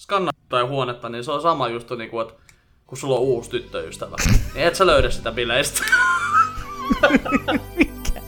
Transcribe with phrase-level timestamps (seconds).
[0.00, 2.42] skannaa tai huonetta, niin se on sama just niin kuin, että
[2.86, 4.16] kun sulla on uusi tyttöystävä,
[4.54, 5.82] niin et sä löydä sitä bileistä.
[7.76, 8.22] Mikä?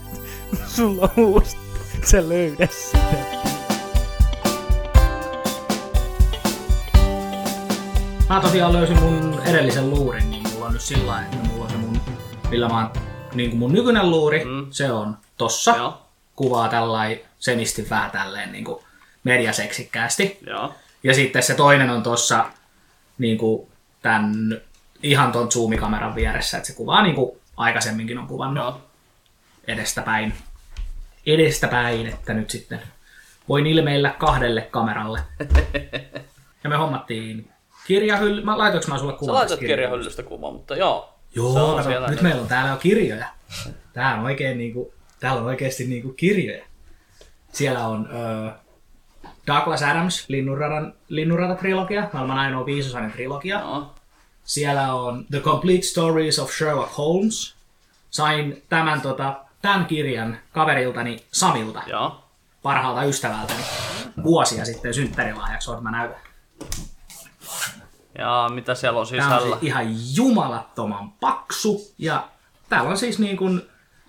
[0.67, 1.57] Sulla on uusi.
[2.05, 2.99] Sä löydä sitä.
[8.29, 11.71] Mä tosiaan löysin mun edellisen luurin, niin mulla on nyt sillä lailla, että mulla on
[11.71, 12.01] se mun,
[12.51, 12.91] millä mä oon,
[13.35, 14.67] niin kuin mun nykyinen luuri, mm.
[14.71, 15.77] se on tossa.
[15.77, 15.99] Joo.
[16.37, 18.85] Kuvaa tällainen senisti vähän tälleen niin kuin
[19.25, 20.39] mediaseksikkäästi.
[20.47, 20.75] Joo.
[21.03, 22.45] Ja sitten se toinen on tossa
[23.19, 23.69] niin kuin
[24.03, 24.61] tämän
[25.03, 28.81] ihan ton zoomikameran vieressä, että se kuvaa niin kuin aikaisemminkin on kuvannut Joo.
[29.67, 30.35] edestäpäin.
[31.27, 32.81] Edestäpäin, että nyt sitten
[33.49, 35.21] voin ilmeillä kahdelle kameralle.
[36.65, 37.51] Ja me hommattiin
[37.87, 38.45] kirjahylly.
[38.45, 39.35] Mä laitoinko mä sulle Sä kuvan?
[39.35, 40.23] laitat tästä kirjahyllystä?
[40.23, 41.15] kuvan, mutta joo.
[41.35, 43.27] Joo, on kato, nyt meillä on täällä jo kirjoja.
[43.93, 46.65] Tää on oikein niinku, täällä on oikeasti niinku kirjoja.
[47.53, 48.53] Siellä on ö,
[49.47, 53.61] Douglas Adams, Linnunradan, Linnunrata-trilogia, maailman ainoa viisosainen trilogia.
[53.61, 53.95] Joo.
[54.45, 57.55] Siellä on The Complete Stories of Sherlock Holmes.
[58.11, 62.25] Sain tämän, tota, tämän kirjan kaveriltani Samilta, Joo.
[62.63, 63.63] parhaalta ystävältäni,
[64.23, 65.71] vuosia sitten synttärilahjaksi.
[65.71, 66.21] Oot mä näytän.
[68.19, 69.57] Ja mitä siellä on Tämä on sisällä?
[69.57, 71.93] siis ihan jumalattoman paksu.
[71.99, 72.29] Ja
[72.69, 73.63] täällä on siis niin kuin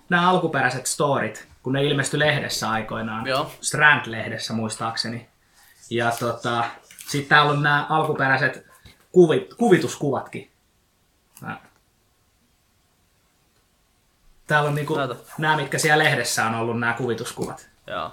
[0.08, 3.26] nämä alkuperäiset storit, kun ne ilmestyi lehdessä aikoinaan.
[3.26, 3.52] Joo.
[3.60, 5.28] Strand-lehdessä muistaakseni.
[5.90, 6.64] Ja tota,
[7.08, 8.66] sitten täällä on nämä alkuperäiset
[9.12, 10.50] kuvit, kuvituskuvatkin.
[14.46, 15.14] Täällä on niinku Näytä.
[15.38, 17.68] nämä, mitkä siellä lehdessä on ollut, nämä kuvituskuvat.
[17.86, 18.12] Joo.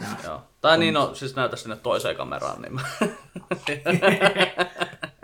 [0.00, 0.16] Nää.
[0.24, 0.42] Joo.
[0.60, 2.80] Tai niin, no, siis näytä sinne toiseen kameraan, niin mä...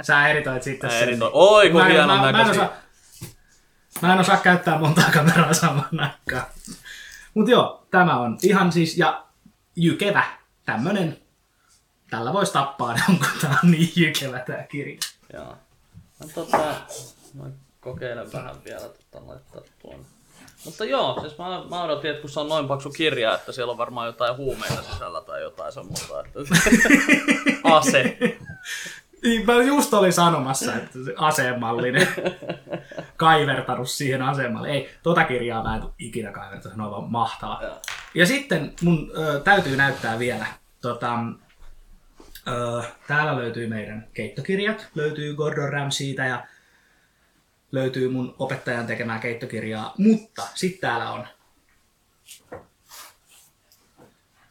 [0.03, 1.03] Sä editoit sitten sen.
[1.03, 1.31] editoin.
[1.35, 2.73] Oi, kun mä, en- hienon mä, mä, en osaa,
[4.03, 6.47] mä en osaa käyttää montaa kameraa saman aikaan.
[7.35, 9.27] Mut joo, tämä on ihan siis, ja
[9.77, 10.25] jykevä,
[10.65, 11.19] tämmönen,
[12.11, 14.99] tällä voisi tappaa jonkun, tää on niin jykevä tää kirja.
[15.33, 15.57] Joo.
[16.21, 16.75] Mä, tota,
[17.35, 17.45] mä
[17.81, 20.07] kokeilen vähän vielä tota, laittaa tuon.
[20.65, 23.71] Mutta joo, siis mä, mä odotin, että kun se on noin paksu kirja, että siellä
[23.71, 26.21] on varmaan jotain huumeita sisällä tai jotain semmoista.
[26.21, 26.41] Että...
[27.77, 28.19] Ase.
[29.23, 32.09] Niin, Mä just olin sanomassa, että se asemallinen
[33.17, 34.69] kaivertanut siihen asemalle.
[34.71, 37.59] Ei, tota kirjaa mä en tuu ikinä kaivertanut, se on aivan mahtava.
[37.63, 37.81] Joo.
[38.15, 40.47] Ja sitten mun ö, täytyy näyttää vielä,
[40.81, 41.19] tota,
[42.49, 46.47] ö, täällä löytyy meidän keittokirjat, löytyy Gordon Ramsayta ja
[47.73, 51.27] löytyy mun opettajan tekemää keittokirjaa, mutta sitten täällä on,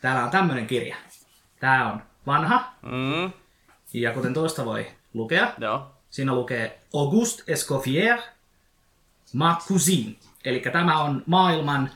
[0.01, 0.95] täällä on tämmönen kirja.
[1.59, 3.31] Tää on vanha, Mm,
[3.94, 5.92] ja kuten tuosta voi lukea, joo.
[6.09, 8.22] siinä lukee Auguste Escoffier,
[9.34, 10.16] Ma Cousine.
[10.46, 11.92] Eli tämä on maailman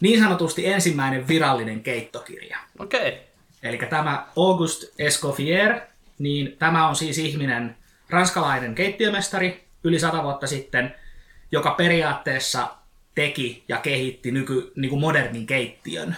[0.00, 2.58] niin sanotusti ensimmäinen virallinen keittokirja.
[2.78, 3.08] Okei.
[3.08, 3.20] Okay.
[3.62, 5.80] Eli tämä Auguste Escoffier,
[6.18, 7.76] niin tämä on siis ihminen,
[8.10, 10.94] ranskalainen keittiömestari yli sata vuotta sitten,
[11.52, 12.68] joka periaatteessa
[13.14, 16.16] teki ja kehitti nyky, niin kuin modernin keittiön.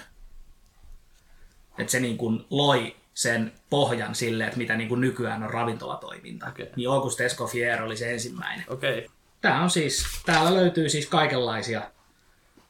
[1.78, 6.46] Että se niin kuin loi sen pohjan sille, että mitä niin kuin nykyään on ravintolatoiminta.
[6.46, 6.70] Okei.
[6.76, 8.64] Niin Auguste Escoffier oli se ensimmäinen.
[8.68, 9.02] Okay.
[9.40, 11.82] Tää on siis, täällä löytyy siis kaikenlaisia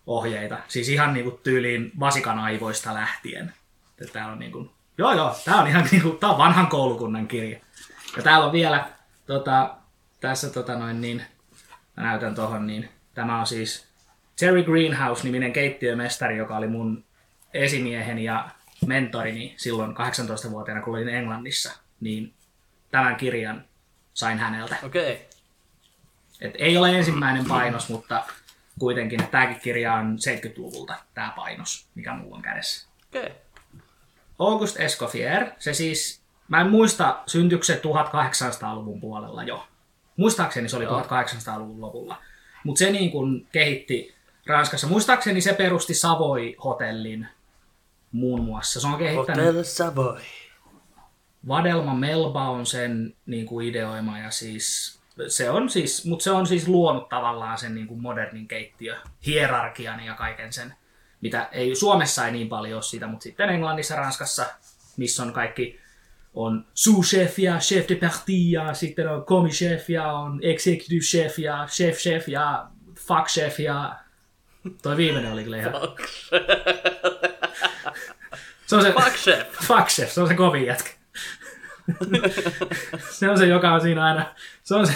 [0.07, 0.59] ohjeita.
[0.69, 3.53] Siis ihan niinku tyyliin vasikan aivoista lähtien.
[4.13, 7.59] Täällä on niinku, joo joo, tää on ihan niinku, tää on vanhan koulukunnan kirja.
[8.17, 8.89] Ja täällä on vielä,
[9.27, 9.75] tota,
[10.21, 11.23] tässä tota noin niin,
[11.97, 13.87] mä näytän tohon niin, tämä on siis
[14.39, 17.05] Terry Greenhouse-niminen keittiömestari, joka oli mun
[17.55, 18.49] esimieheni ja
[18.87, 21.78] mentorini silloin 18-vuotiaana, kun olin Englannissa.
[22.00, 22.34] Niin
[22.91, 23.65] tämän kirjan
[24.15, 24.77] sain häneltä.
[24.83, 25.12] Okei.
[25.12, 25.25] Okay.
[26.41, 28.25] Et ei ole ensimmäinen painos, mutta
[28.78, 32.88] kuitenkin tämäkin kirja on 70-luvulta, tämä painos, mikä mulla on kädessä.
[33.09, 33.22] Okei.
[33.22, 33.37] Okay.
[34.38, 39.69] Auguste Escoffier, se siis, mä en muista, syntyykö se 1800-luvun puolella jo.
[40.17, 41.00] Muistaakseni se oli Joo.
[41.00, 42.22] 1800-luvun lopulla.
[42.65, 44.15] Mutta se niin kun kehitti
[44.47, 47.27] Ranskassa, muistaakseni se perusti Savoy-hotellin
[48.13, 48.81] muun muassa.
[48.81, 50.21] Se on kehittänyt Hotel Savoy.
[51.49, 54.99] Vadelma Melba on sen niin kuin ideoima ja siis
[55.29, 58.97] se on siis, mutta se on siis luonut tavallaan sen niin kuin modernin keittiö,
[59.27, 60.75] hierarkian ja kaiken sen,
[61.21, 64.47] mitä ei Suomessa ei niin paljon ole sitä, mutta sitten Englannissa, Ranskassa,
[64.97, 65.81] missä on kaikki
[66.35, 71.67] on sous-chef ja chef de partie ja sitten on commis-chef ja on executive chef ja
[71.67, 72.67] chef-chef ja
[72.99, 73.97] fuck-chef ja
[74.82, 75.73] toi viimeinen oli kyllä ihan...
[78.69, 79.53] Se on se, Fuck chef.
[79.67, 80.91] Fuck chef, se on se kovin jätkä.
[83.11, 84.35] se on se, joka on siinä aina.
[84.62, 84.94] Se on se.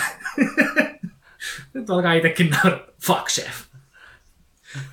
[1.74, 2.86] Nyt alkaa itsekin nauraa.
[3.02, 3.62] Fuck chef.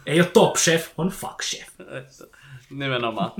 [0.05, 1.67] Ei ole top chef, on fuck chef.
[2.69, 3.31] Nimenomaan.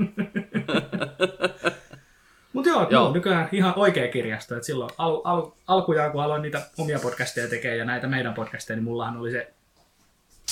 [2.52, 2.90] Mutta joo, Joo.
[2.90, 3.12] joo.
[3.12, 4.56] nykyään ihan oikea kirjasto.
[4.56, 8.76] Et silloin al, al, alkujaan, kun aloin niitä omia podcasteja tekemään ja näitä meidän podcasteja,
[8.76, 9.52] niin mullahan oli se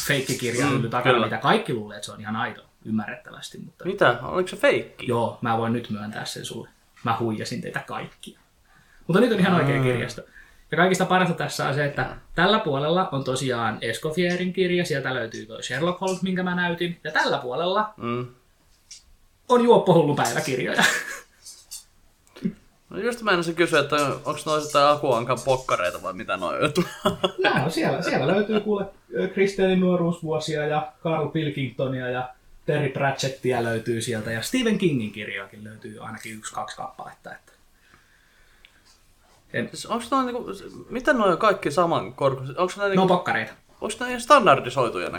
[0.07, 1.27] feikkikirja mm, takana, kyllä.
[1.27, 3.59] mitä kaikki luulee, että se on ihan aito, ymmärrettävästi.
[3.59, 4.19] Mutta Mitä?
[4.23, 5.07] Oliko se feikki?
[5.07, 6.69] joo, mä voin nyt myöntää sen sulle.
[7.05, 8.39] Mä huijasin teitä kaikkia.
[9.07, 10.23] Mutta nyt on ihan oikea kirjasto.
[10.71, 15.47] Ja kaikista parasta tässä on se, että tällä puolella on tosiaan Escoffierin kirja, sieltä löytyy
[15.47, 17.01] toi Sherlock Holmes, minkä mä näytin.
[17.05, 18.27] Ja tällä puolella Mm.
[19.49, 20.85] on Juoppohullu päiväkirjoja.
[22.91, 26.73] No just meinasin kysyä, että onko noin sitä Akuankan pokkareita vai mitä noin on.
[27.65, 28.85] No, siellä, siellä löytyy kuule
[29.35, 32.29] Kristelin nuoruusvuosia ja Carl Pilkingtonia ja
[32.69, 37.35] Terry Pratchettia löytyy sieltä ja Stephen Kingin kirjoakin löytyy ainakin yksi, kaksi kappaletta.
[37.35, 37.53] Että.
[39.53, 40.45] En, Siis onko noin niinku,
[40.91, 42.59] miten noin on kaikki saman korkuiset?
[42.59, 43.53] Onko ne, no niinku, pokkareita.
[43.81, 45.19] onko ne ihan standardisoituja ne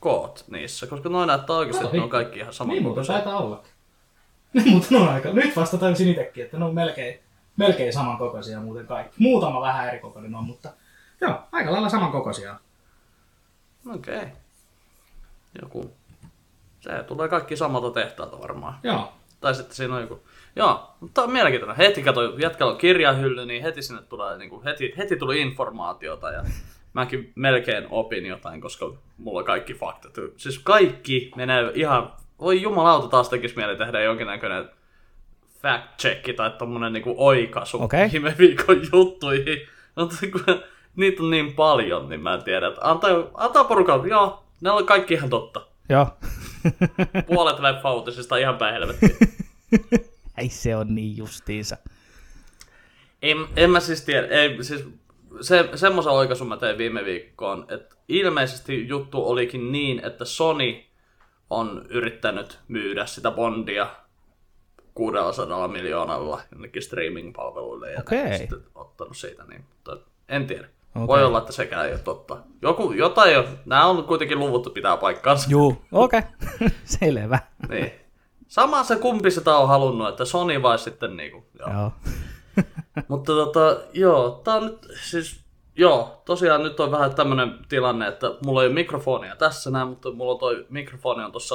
[0.00, 0.86] koot niissä?
[0.86, 3.62] Koska noin näyttää oikeasti, että ne on kaikki ihan saman Niin muuten taitaa olla.
[4.52, 5.32] Niin mutta ne on aika.
[5.32, 7.20] Nyt vasta tajusin itsekin, että ne on melkein,
[7.56, 9.14] melkein samankokoisia muuten kaikki.
[9.18, 10.72] Muutama vähän eri kokoinen on, mutta
[11.20, 12.56] joo, aika lailla samankokoisia.
[13.94, 14.16] Okei.
[14.16, 14.28] Okay.
[15.62, 15.97] Joku.
[16.96, 18.74] Se tulee kaikki samalta tehtaalta varmaan.
[18.82, 20.22] Joo, Tai sitten siinä on joku...
[20.56, 21.76] Joo, mutta on mielenkiintoinen.
[21.76, 26.30] Heti kato, jätkällä on kirjahylly, niin heti sinne tulee, niin kuin, heti, heti tuli informaatiota
[26.30, 26.44] ja
[26.92, 30.12] mäkin melkein opin jotain, koska mulla on kaikki faktat.
[30.36, 32.12] Siis kaikki menee ihan...
[32.40, 34.70] Voi jumalauta taas tekisi mieli tehdä jonkinnäköinen
[35.62, 38.08] fact check tai tommonen niinku oikaisu Okei.
[38.12, 39.58] viime viikon juttuihin.
[39.96, 40.62] Mutta kun
[40.96, 42.66] niitä on niin paljon, niin mä en tiedä.
[42.66, 45.60] Että antaa, antaa porukalle, joo, ne on kaikki ihan totta.
[45.88, 46.06] Joo.
[47.26, 49.16] Puolet leffa-uutisista ihan päin helvettiin.
[50.38, 51.76] Ei se on niin justiinsa.
[53.22, 54.84] En, en mä siis tiedä, ei, siis
[55.40, 60.82] se, semmoisen oikaisun mä tein viime viikkoon, että ilmeisesti juttu olikin niin, että Sony
[61.50, 63.86] on yrittänyt myydä sitä Bondia
[64.94, 69.96] 600 miljoonalla jonnekin streaming-palveluille ja näin sitten ottanut siitä, niin, mutta
[70.28, 70.68] en tiedä.
[71.02, 71.06] Okei.
[71.06, 72.36] Voi olla, että sekään ei ole totta.
[72.62, 75.50] Joku, jotain jo, nämä on kuitenkin luvut pitää paikkaansa.
[75.50, 76.22] Juu, okei.
[76.54, 76.68] Okay.
[76.84, 77.38] Selvä.
[77.68, 77.92] Niin.
[78.48, 81.70] Sama se kumpi sitä on halunnut, että Sony vai sitten niinku, joo.
[81.72, 81.92] Joo.
[83.08, 85.40] Mutta tota, joo, tää on nyt, siis,
[85.76, 90.10] joo, tosiaan nyt on vähän tämmönen tilanne, että mulla ei ole mikrofonia tässä näin, mutta
[90.10, 91.54] mulla on toi mikrofoni on tuossa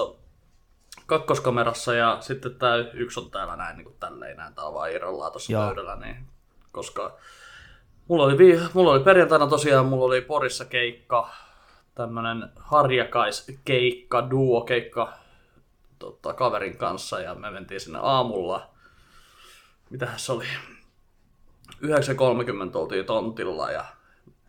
[1.05, 4.91] kakkoskamerassa ja sitten tää yksi on täällä näin niin kuin tälleen näin, tää on vaan
[4.91, 5.67] irrallaan tuossa Joo.
[5.67, 6.27] pöydällä, niin,
[6.71, 7.17] koska
[8.07, 11.29] mulla oli, vi- mulla oli perjantaina tosiaan, mulla oli Porissa keikka,
[11.95, 15.13] tämmönen harjakaiskeikka, duo-keikka
[15.99, 18.69] tota, kaverin kanssa ja me mentiin sinne aamulla,
[19.89, 20.45] mitähän se oli,
[21.85, 21.89] 9.30
[22.73, 23.85] oltiin tontilla ja,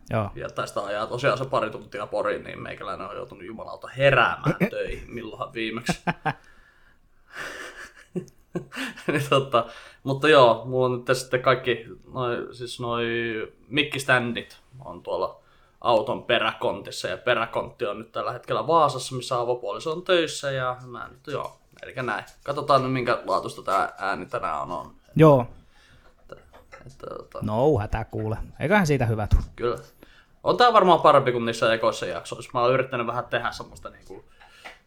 [0.09, 0.29] Joo.
[0.35, 5.13] ja tästä ajaa tosiaan se pari tuntia Poriin, niin meikäläinen on joutunut jumalauta heräämään töihin,
[5.13, 6.03] milloinhan viimeksi.
[9.07, 9.65] niin, tota,
[10.03, 13.05] mutta joo, mulla on nyt sitten kaikki, noi, siis noi
[13.67, 15.39] mikkiständit on tuolla
[15.81, 21.07] auton peräkontissa ja peräkontti on nyt tällä hetkellä Vaasassa, missä avopuoliso on töissä ja mä
[21.07, 22.25] nyt joo, eli näin.
[22.43, 24.71] Katsotaan nyt minkä laatusta tää ääni tänään on.
[24.71, 24.91] on.
[25.15, 25.47] Joo.
[26.85, 28.37] Että, tota, No, hätä kuule.
[28.59, 29.43] Eiköhän siitä hyvä tule.
[29.55, 29.77] Kyllä.
[30.43, 32.51] On tää varmaan parempi kuin niissä ekoissa jaksoissa.
[32.53, 34.25] Mä oon yrittänyt vähän tehdä semmoista niinku,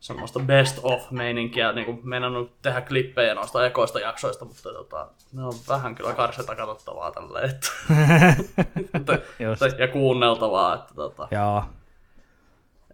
[0.01, 5.53] semmoista best of meininkiä, niinku meinannut tehdä klippejä noista ekoista jaksoista, mutta tota, ne on
[5.69, 9.19] vähän kyllä karseta katsottavaa tälleen, että,
[9.79, 11.65] ja kuunneltavaa, että, tota, Joo.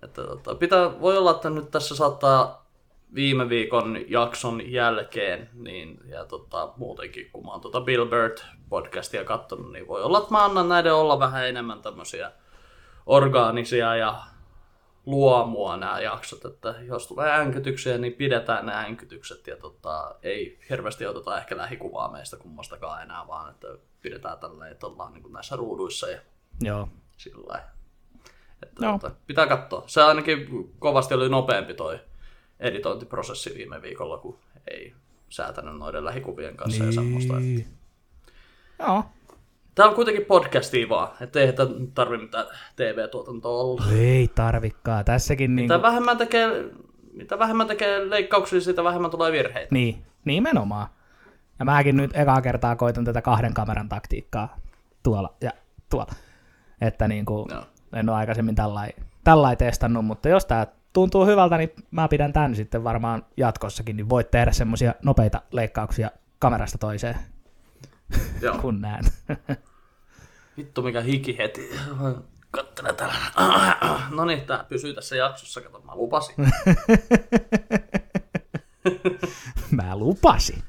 [0.02, 2.64] että tota, pitää, voi olla, että nyt tässä saattaa
[3.14, 9.24] viime viikon jakson jälkeen, niin, ja tota, muutenkin kun mä oon tota Bill Bird podcastia
[9.24, 12.32] katsonut, niin voi olla, että mä annan näiden olla vähän enemmän tämmöisiä
[13.06, 14.22] orgaanisia ja
[15.06, 21.06] luomua nämä jaksot, että jos tulee änkytyksiä, niin pidetään nämä änkytykset ja tota, ei hirveästi
[21.06, 23.68] oteta ehkä lähikuvaa meistä kummastakaan enää, vaan että
[24.02, 26.20] pidetään tälleen, että ollaan niin näissä ruuduissa ja
[26.60, 26.88] Joo.
[27.16, 27.62] sillä.
[28.62, 28.98] Että, Joo.
[28.98, 29.84] tota, pitää katsoa.
[29.86, 32.00] Se ainakin kovasti oli nopeampi toi
[32.60, 34.38] editointiprosessi viime viikolla, kun
[34.70, 34.94] ei
[35.28, 37.40] säätänyt noiden lähikuvien kanssa ja semmoista.
[37.40, 37.78] Niin.
[38.78, 39.04] Joo.
[39.74, 41.52] Tää on kuitenkin podcastia vaan, että ei
[41.94, 43.84] tarvi mitään TV-tuotantoa olla.
[43.98, 45.04] Ei tarvikkaa.
[45.04, 46.64] Tässäkin niin Mitä vähemmän tekee,
[47.12, 49.68] mitä vähemmän tekee leikkauksia, sitä vähemmän tulee virheitä.
[49.74, 50.86] Niin, nimenomaan.
[51.58, 54.56] Ja mäkin nyt ekaa kertaa koitan tätä kahden kameran taktiikkaa
[55.02, 55.50] tuolla ja
[55.90, 56.12] tuolla.
[56.80, 57.64] Että niin kuin, Joo.
[57.92, 62.54] en ole aikaisemmin tällainen tällai testannut, mutta jos tämä tuntuu hyvältä, niin mä pidän tämän
[62.54, 67.16] sitten varmaan jatkossakin, niin voit tehdä semmoisia nopeita leikkauksia kamerasta toiseen,
[68.40, 68.58] Joo.
[68.62, 69.04] kun näen.
[70.56, 71.70] Vittu mikä hiki heti.
[72.50, 73.14] Kattele täällä.
[74.16, 76.34] No niin, tää pysyy tässä jaksossa, kato mä lupasin.
[79.70, 80.62] mä lupasin.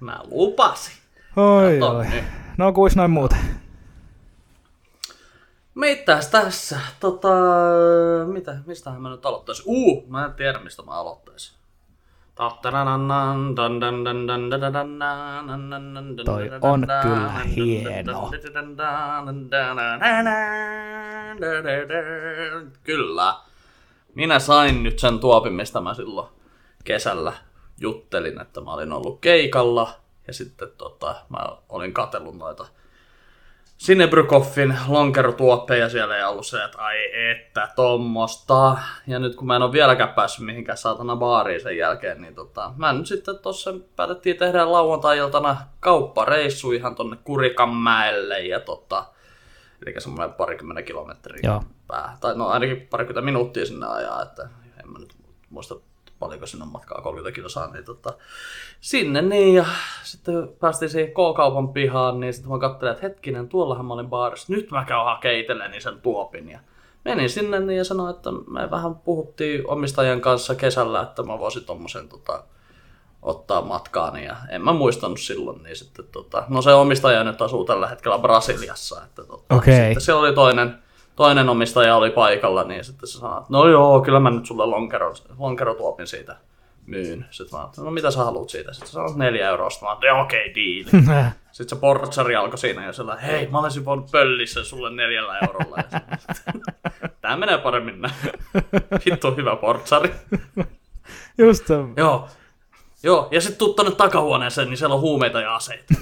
[0.00, 0.94] Mä lupasin.
[1.36, 2.06] Oi, Kato oi.
[2.06, 2.24] nyt.
[2.58, 3.38] No kuis noin muuten?
[5.74, 6.80] Mitäs tässä?
[7.00, 7.28] Tota,
[8.32, 9.64] mitä, mistähän mä nyt aloittaisin?
[9.68, 11.56] Uu, mä en tiedä mistä mä aloittaisin.
[16.24, 18.30] Toi on kyllä hieno.
[22.82, 23.34] Kyllä.
[24.14, 26.28] Minä sain nyt sen tuopin, mistä mä silloin
[26.84, 27.32] kesällä
[27.80, 29.88] juttelin, että mä olin ollut keikalla
[30.26, 31.38] ja sitten tota, mä
[31.68, 32.66] olin katsellut noita
[33.78, 38.78] Sinebrykoffin lonkerotuoppeja siellä ei ollut se, että ai että tommosta.
[39.06, 42.72] Ja nyt kun mä en ole vieläkään päässyt mihinkään saatana baariin sen jälkeen, niin tota,
[42.76, 49.04] mä nyt sitten tossa päätettiin tehdä lauantai-iltana kauppareissu ihan tonne Kurikanmäelle ja tota,
[49.86, 51.62] eli semmoinen parikymmentä kilometriä Joo.
[51.88, 52.18] päähän.
[52.20, 54.48] Tai no ainakin parikymmentä minuuttia sinne ajaa, että
[54.84, 55.14] en mä nyt
[55.50, 55.74] muista
[56.18, 58.12] paljonko sinne on matkaa 30 kilsaa, niin tota,
[58.80, 59.64] sinne niin ja
[60.02, 64.52] sitten päästiin siihen K-kaupan pihaan, niin sitten mä katselin, että hetkinen, tuollahan mä olin baarissa,
[64.52, 66.60] nyt mä käyn hakemaan itselleni sen tuopin ja
[67.04, 71.64] menin sinne niin ja sanoin, että me vähän puhuttiin omistajan kanssa kesällä, että mä voisin
[71.64, 72.44] tommosen tota,
[73.22, 77.64] ottaa matkaani ja en mä muistanut silloin, niin sitten tota, no se omistaja nyt asuu
[77.64, 79.74] tällä hetkellä Brasiliassa, että tota, Okei.
[79.74, 80.78] sitten siellä oli toinen,
[81.16, 84.66] toinen omistaja oli paikalla, niin sitten se sanoi, että no joo, kyllä mä nyt sulle
[84.66, 86.36] lonkero, lonkerotuopin siitä
[86.86, 87.26] myyn.
[87.30, 88.72] Sitten mä ajattelin, no mitä sä haluat siitä?
[88.72, 89.70] Sitten sanoit neljä euroa.
[89.70, 90.90] Sitten mä ajattelin, okei, diili.
[91.52, 95.38] Sitten se portsari alkoi siinä ja sillä hei, mä olisin voinut pölliä sen sulle neljällä
[95.38, 95.76] eurolla.
[97.20, 98.14] Tää menee paremmin näin.
[99.06, 100.14] Vittu hyvä portsari.
[101.38, 101.74] Just se.
[101.96, 102.28] Joo.
[103.02, 105.94] Joo, ja sitten tuu tonne takahuoneeseen, niin siellä on huumeita ja aseita.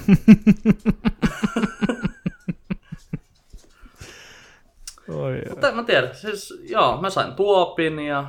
[5.09, 5.41] Oi.
[5.49, 8.25] Mutta mä tiedä, siis joo, mä sain tuopin ja,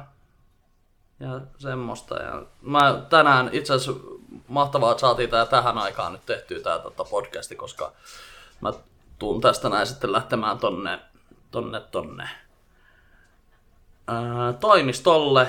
[1.20, 2.22] ja semmoista.
[2.22, 4.00] Ja mä tänään itse asiassa
[4.48, 7.92] mahtavaa, että saatiin tää tähän aikaan nyt tehtyä tää tota podcasti, koska
[8.60, 8.72] mä
[9.18, 10.98] tuun tästä näin sitten lähtemään tonne,
[11.50, 12.28] tonne, tonne
[14.08, 15.46] ää, toimistolle,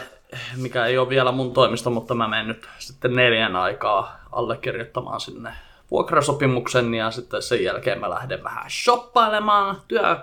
[0.56, 5.54] mikä ei ole vielä mun toimisto, mutta mä menen nyt sitten neljän aikaa allekirjoittamaan sinne
[5.92, 10.18] vuokrasopimuksen ja sitten sen jälkeen mä lähden vähän shoppailemaan työ,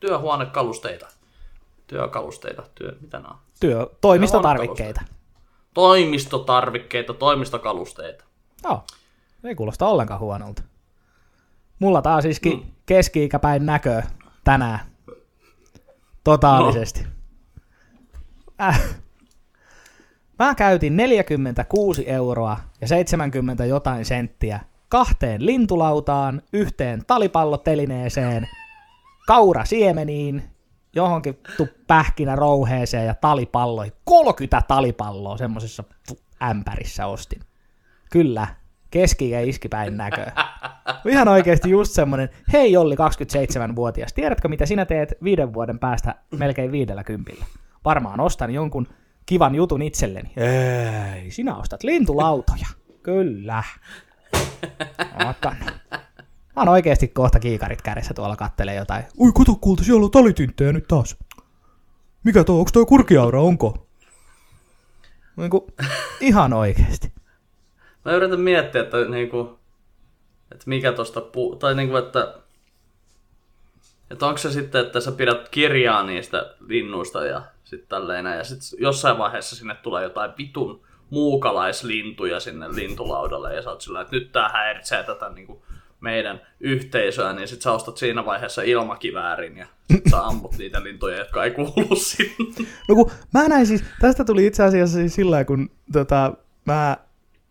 [0.00, 1.06] työhuonekalusteita.
[1.86, 3.38] Työkalusteita, työ, mitä nämä on?
[3.60, 5.00] Työ, toimistotarvikkeita.
[5.74, 8.24] Toimistotarvikkeita, toimistokalusteita.
[8.64, 8.84] Joo,
[9.44, 10.62] ei kuulosta ollenkaan huonolta.
[11.78, 12.66] Mulla taas iskin mm.
[12.86, 14.02] keski-ikäpäin näkö
[14.44, 14.80] tänään.
[16.24, 17.02] Totaalisesti.
[17.02, 17.08] No.
[18.60, 18.98] Äh.
[20.38, 28.48] Mä käytin 46 euroa ja 70 jotain senttiä kahteen lintulautaan, yhteen talipallotelineeseen,
[29.26, 30.42] kaurasiemeniin,
[30.94, 33.92] johonkin tu pähkinä rouheeseen ja talipalloihin.
[34.04, 35.84] 30 talipalloa semmosessa
[36.42, 37.40] ämpärissä ostin.
[38.10, 38.46] Kyllä,
[38.90, 40.26] keski- ja iskipäin näkö.
[41.06, 46.72] Ihan oikeasti just semmonen, hei Olli 27-vuotias, tiedätkö mitä sinä teet viiden vuoden päästä melkein
[46.72, 47.44] viidellä kympillä?
[47.84, 48.86] Varmaan ostan jonkun
[49.26, 50.32] kivan jutun itselleni.
[50.36, 52.66] Ei, sinä ostat lintulautoja.
[53.02, 53.62] Kyllä.
[55.30, 55.56] Otan.
[56.56, 59.04] Mä oon oikeesti kohta kiikarit kädessä tuolla kattelee jotain.
[59.20, 61.16] Ui, kato kuulta, siellä on talitinttejä nyt taas.
[62.24, 63.86] Mikä tuo, onko toi kurkiaura, onko?
[65.36, 65.64] Niin kuin,
[66.20, 67.12] ihan oikeesti.
[68.04, 69.58] Mä yritän miettiä, että, niinku,
[70.52, 71.56] että mikä tosta puu...
[71.56, 72.34] Tai niinku, että,
[74.10, 78.78] että onko se sitten, että sä pidät kirjaa niistä linnuista ja sitten tälleen ja sitten
[78.82, 84.32] jossain vaiheessa sinne tulee jotain vitun muukalaislintuja sinne lintulaudalle ja sä oot sillä, että nyt
[84.32, 85.62] tää häiritsee tätä niinku
[86.00, 89.66] meidän yhteisöä, niin sit sä ostat siinä vaiheessa ilmakiväärin ja
[90.10, 92.68] sä ammut niitä lintuja, jotka ei kuulu sinne.
[92.88, 96.32] No kun mä näin siis, tästä tuli itse asiassa siis sillä kun tota,
[96.64, 96.96] mä,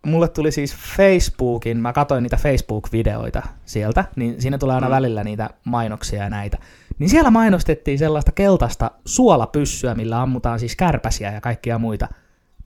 [0.06, 4.94] mulle tuli siis Facebookin, mä katsoin niitä Facebook-videoita sieltä, niin siinä tulee aina mm.
[4.94, 6.58] välillä niitä mainoksia ja näitä.
[7.00, 12.08] Niin siellä mainostettiin sellaista keltaista suolapyssyä, millä ammutaan siis kärpäsiä ja kaikkia muita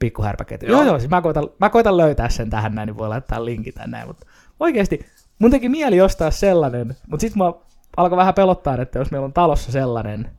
[0.01, 0.65] pikkuhärpäkeitä.
[0.65, 3.73] Joo, joo, siis mä koitan, mä koitan löytää sen tähän näin, niin voi laittaa linkin
[3.73, 4.25] tänne, mutta
[4.59, 5.05] oikeasti
[5.39, 7.53] mun teki mieli ostaa sellainen, mutta sitten mä
[7.97, 10.31] alkoi vähän pelottaa, että jos meillä on talossa sellainen,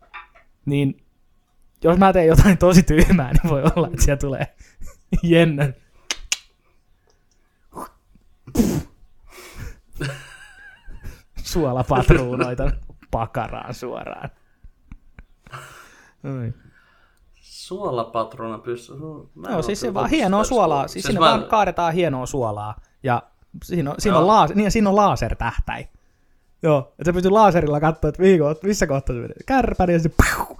[0.66, 1.04] niin
[1.84, 4.54] jos mä teen jotain tosi tyhmää, niin voi olla, että siellä tulee
[5.22, 5.74] jennän.
[11.42, 12.70] Suolapatruunoita
[13.10, 14.30] pakaraan suoraan.
[16.24, 16.61] Oi.
[17.62, 18.60] Suolapatruuna
[19.46, 20.88] Joo, oo siis se vaan hienoa suolaa.
[20.88, 22.80] Siis, Siis sinne mä- vaan kaadetaan hienoa suolaa.
[23.02, 23.22] Ja
[23.64, 25.88] siinä on, siinä on, laas, niin, ja siinä on lasertähtäin.
[26.62, 29.36] Joo, että sä pystyt laserilla katsoa, että mihin, missä kohtaa se menee.
[29.46, 30.58] Kärpäni ja se piu.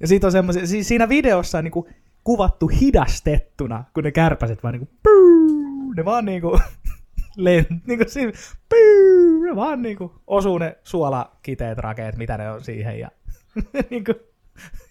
[0.00, 1.88] Ja siitä on semmoisia, siis siinä videossa on niinku
[2.24, 5.92] kuvattu hidastettuna, kun ne kärpäset vaan niinku piu.
[5.96, 6.58] Ne vaan niinku
[7.36, 8.32] lent, niinku siinä,
[8.68, 13.10] pyy, ne vaan niinku osuu ne suolakiteet rakeet, mitä ne on siihen ja
[13.90, 14.12] niinku,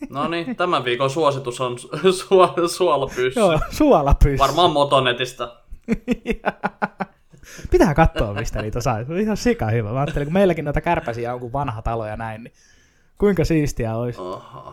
[0.09, 3.39] No niin, tämän viikon suositus on su- su- suolapyssy.
[3.39, 4.37] joo, suolapyssy.
[4.37, 5.55] Varmaan Motonetista.
[7.71, 9.05] Pitää katsoa, mistä niitä sai.
[9.05, 9.91] Se on ihan sika hyvä.
[9.91, 12.53] Mä ajattelin, kun meilläkin noita kärpäsiä on kuin vanha talo ja näin, niin
[13.17, 14.19] kuinka siistiä olisi.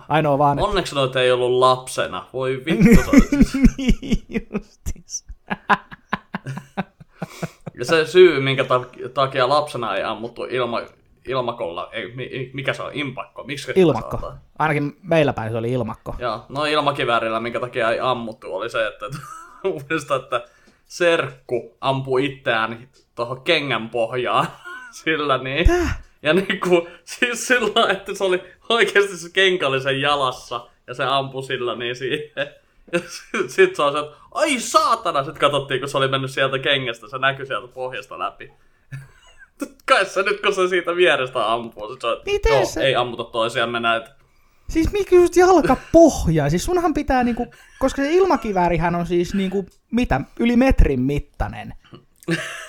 [0.08, 0.68] Ainoa vaan, että...
[0.68, 2.26] Onneksi noita ei ollut lapsena.
[2.32, 3.10] Voi vittu.
[3.10, 5.26] olisi- niin justis.
[7.78, 8.84] Ja se syy, minkä ta-
[9.14, 10.80] takia lapsena ei ammuttu ilma,
[11.26, 14.11] ilmakolla, ei, mi- mikä se on, impakko, miksi Ilmakko.
[14.16, 14.38] sanotaan?
[14.59, 16.14] Ainakin meillä päin se oli ilmakko.
[16.18, 19.06] Joo, no ilmakiväärillä, minkä takia ei ammuttu, oli se, että
[19.90, 20.45] muista, että
[20.85, 24.47] serkku ampui itseään tuohon kengän pohjaan
[25.04, 25.66] sillä niin.
[26.23, 30.95] Ja niin kuin, siis sillä, että se oli oikeasti se kenkä oli sen jalassa ja
[30.95, 32.30] se ampui sillä niin siihen.
[32.92, 36.30] Ja sit, sit se on se, että ai saatana, sit katsottiin, kun se oli mennyt
[36.30, 38.52] sieltä kengästä, se näkyi sieltä pohjasta läpi.
[39.86, 43.25] Kai se nyt, kun se siitä vierestä ampuu, sit että Miten joo, se- ei ammuta
[43.25, 44.10] toisiamme näitä.
[44.68, 46.50] Siis mikä just jalkapohja?
[46.50, 47.46] Siis sunhan pitää niinku,
[47.78, 51.75] koska se ilmakiväärihän on siis niinku, mitä, yli metrin mittainen.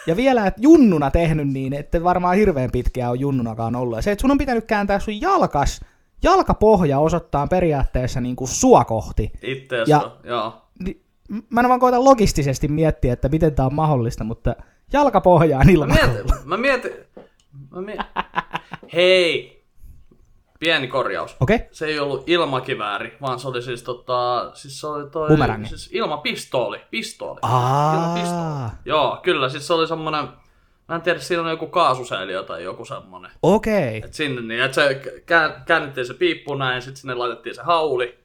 [0.07, 3.95] Ja vielä, että junnuna tehnyt niin, että varmaan hirveän pitkiä on junnunakaan ollut.
[3.97, 5.81] Ja se, että sun on pitänyt kääntää sun jalkas,
[6.23, 9.31] jalkapohja osoittaa periaatteessa niinku sua kohti.
[9.41, 10.61] Itteessä, Ja- joo.
[10.79, 14.55] Niin, m- Mä en vaan koeta logistisesti miettiä, että miten tämä on mahdollista, mutta
[14.93, 16.07] jalkapohjaan Mä ilmakolla.
[16.07, 16.91] mietin, mä mietin,
[17.71, 18.05] mä mietin.
[18.93, 19.57] Hei,
[20.59, 21.35] pieni korjaus.
[21.39, 21.67] Okei, okay.
[21.71, 25.69] Se ei ollut ilmakivääri, vaan se oli siis tota, siis se oli toi, Bumerangi.
[25.69, 27.39] siis ilmapistooli, pistooli.
[27.41, 27.93] Aa.
[27.93, 28.71] Ilmapistooli.
[28.85, 30.27] Joo, kyllä, siis se oli semmonen,
[30.87, 33.31] mä en tiedä, siinä on joku kaasusäiliö tai joku semmonen.
[33.43, 34.01] okei.
[34.05, 38.17] Et sinne niin, että se kää- käännettiin se piippu näin, sitten sinne laitettiin se hauli,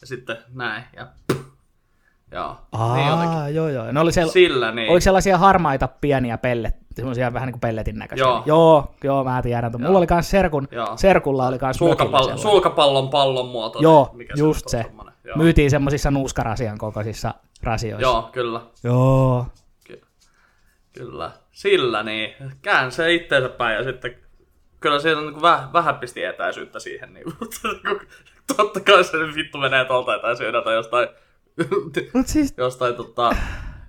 [0.00, 1.06] ja sitten näin, ja
[2.32, 2.56] Joo,
[2.94, 3.38] niin jotenkin.
[3.38, 3.92] Aa, joo joo.
[3.92, 4.90] Ne oli sel- Sillä niin.
[4.90, 8.26] Oliko sellaisia harmaita pieniä pellet, semmoisia vähän niin kuin pelletin näköisiä?
[8.26, 8.42] Joo.
[8.46, 9.72] Joo, joo mä tiedän.
[9.72, 9.78] Joo.
[9.86, 10.96] Mulla oli kans serkun, Joo.
[10.96, 13.78] serkulla oli kans mökillä Sulkapallon, pallon muoto.
[13.82, 14.84] Joo, mikä just se.
[15.24, 15.36] Joo.
[15.36, 18.08] Myytiin semmoisissa nuuskarasian kokoisissa rasioissa.
[18.08, 18.60] Joo, kyllä.
[18.84, 19.46] Joo.
[19.84, 20.02] Ky-
[20.92, 21.30] kyllä.
[21.52, 22.34] Sillä niin.
[22.62, 24.14] Kään se itteensä päin ja sitten
[24.80, 27.14] kyllä siinä on niin vähän, vähän pisti etäisyyttä siihen.
[27.14, 27.58] Niin, mutta
[28.56, 31.08] totta kai se vittu menee tuolta etäisyydeltä tai jostain,
[32.14, 33.36] Mut siis, jostain tota,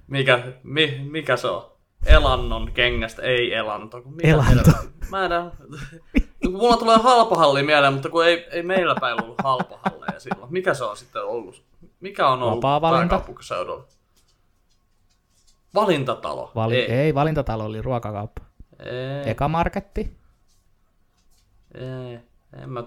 [0.08, 1.72] mikä, mi, mikä se on?
[2.06, 4.02] Elannon kengästä, ei elanto.
[4.06, 4.72] Mitä Elanto.
[5.10, 5.32] Mä en,
[6.44, 10.54] kun mulla tulee halpahalli mieleen, mutta kun ei, ei meillä päin ollut halpahalleja silloin.
[10.54, 11.64] Mikä se on sitten ollut?
[12.00, 13.10] Mikä on ollut Vapaa valinta.
[13.10, 13.86] pääkaupunkiseudulla?
[15.76, 16.52] Valintatalo.
[16.56, 16.92] vali- ei.
[16.92, 17.16] ei.
[17.16, 18.42] valintatalo oli ruokakauppa.
[18.80, 19.32] Ei.
[19.32, 20.18] Eka marketti.
[21.74, 22.20] Ei.
[22.64, 22.84] En mä,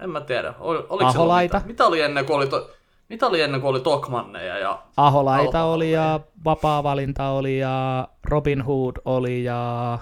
[0.00, 0.54] en mä tiedä.
[0.60, 1.56] Ol, oliko Aholaita.
[1.56, 1.66] Mitä?
[1.66, 2.70] mitä oli ennen kuin oli, to,
[3.10, 8.62] mitä oli ennen kuin oli Tokmanneja ja Aholaita oli ja vapaa valinta oli ja Robin
[8.62, 9.98] Hood oli ja...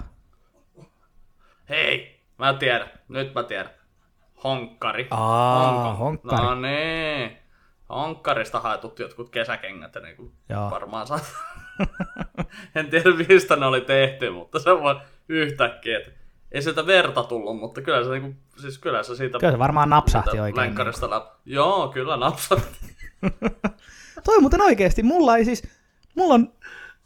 [1.69, 2.89] Hei, mä tiedän.
[3.07, 3.69] Nyt mä tiedän.
[4.43, 5.07] Honkkari.
[5.11, 6.43] Aa, honkkari.
[6.43, 7.37] No niin.
[7.89, 10.69] Honkkarista haetut jotkut kesäkengät ja niinku Joo.
[10.69, 11.19] varmaan saa.
[12.75, 16.11] en tiedä mistä ne oli tehty, mutta se on vaan yhtäkkiä, että
[16.51, 19.89] ei sieltä verta tullut, mutta kyllä se, niinku, siis kyllä se siitä Kyllä se varmaan
[19.89, 20.75] napsahti oikein.
[21.09, 21.27] läpi.
[21.45, 22.98] Joo, kyllä napsahti.
[24.23, 25.63] Toi muuten oikeesti, mulla ei siis,
[26.15, 26.51] mulla on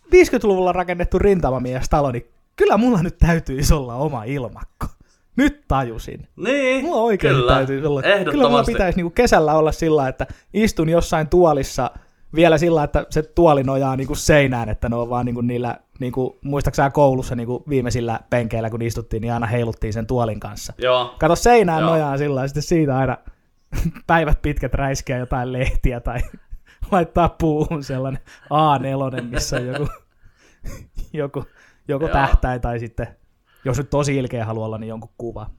[0.06, 4.88] 50-luvulla rakennettu rintamamiestalo, niin kyllä mulla nyt täytyisi olla oma ilmakko.
[5.36, 6.28] Nyt tajusin.
[6.36, 7.54] niin, Mulla oikein kyllä.
[7.54, 8.02] täytyisi olla.
[8.32, 11.92] Kyllä mulla pitäisi niinku kesällä olla sillä, että istun jossain tuolissa
[12.36, 16.40] vielä sillä, että se tuoli nojaa niinku seinään, että ne on vaan niinku niillä, niinku,
[16.42, 20.74] muistaakseni koulussa niinku viimeisillä penkeillä, kun istuttiin, niin aina heiluttiin sen tuolin kanssa.
[20.78, 21.90] Joo, Kato seinään Joo.
[21.90, 23.18] nojaa sillä ja sitten siitä aina
[24.08, 26.20] päivät pitkät räiskeä jotain lehtiä tai
[26.92, 29.88] laittaa puuhun sellainen A4, missä on joku,
[31.14, 31.46] joku,
[31.88, 33.08] joku tähtäin tai sitten,
[33.66, 35.50] jos nyt tosi ilkeä haluaa olla, niin jonkun kuva.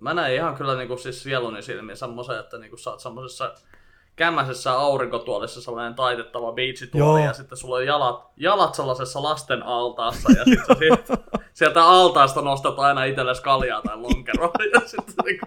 [0.00, 3.54] Mä näin ihan kyllä niinku siis sieluni silmiin semmoisen, että niinku sä oot semmosessa
[4.16, 7.28] kämmäisessä aurinkotuolissa sellainen taitettava biitsituoli Joo.
[7.28, 11.18] ja sitten sulla on jalat, jalat sellaisessa lasten altaassa ja sitten sieltä,
[11.52, 15.46] sieltä altaasta nostat aina itsellesi kaljaa tai lonkeroa ja sitten niinku,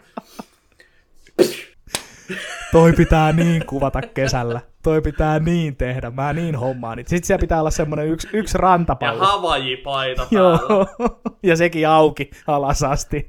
[2.72, 4.62] Toi pitää niin kuvata kesällä.
[4.84, 6.12] Toi pitää niin tehdä.
[6.12, 6.98] Mä niin hommaan.
[6.98, 9.26] Sitten siellä pitää olla semmoinen yksi, yksi ja rantapallo.
[9.26, 10.60] havajipaita Joo.
[11.44, 13.26] ja sekin auki alas asti.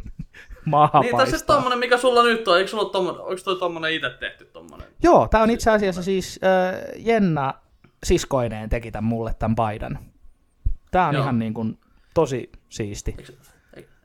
[0.64, 1.57] Maahan Niin, paistaa.
[1.57, 4.87] tommonen, mikä sulla nyt on, eikö sulla ole tommonen, onko toi tommonen itse tehty tommonen?
[5.03, 7.55] Joo, tää on itse asiassa siis äh, Jenna
[8.05, 9.99] siskoineen teki tämän mulle tämän paidan.
[10.90, 11.23] Tää on Joo.
[11.23, 11.79] ihan niin kuin
[12.14, 13.14] tosi siisti.
[13.18, 13.33] Eikö,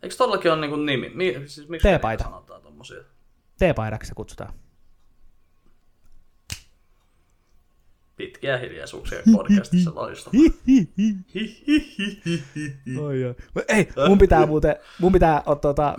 [0.03, 1.09] eikö tollakin ole niinku nimi?
[1.13, 2.23] Mi, siis miksi T-paita.
[2.23, 2.99] sanotaan tommosia?
[3.59, 4.53] T-paidaksi se kutsutaan.
[8.17, 8.33] Pitkä.
[8.33, 10.37] pitkiä hiljaisuuksia podcastissa loistava.
[13.01, 13.35] Oi.
[13.67, 15.95] Ei, mun pitää muuten, mun pitää o, tota,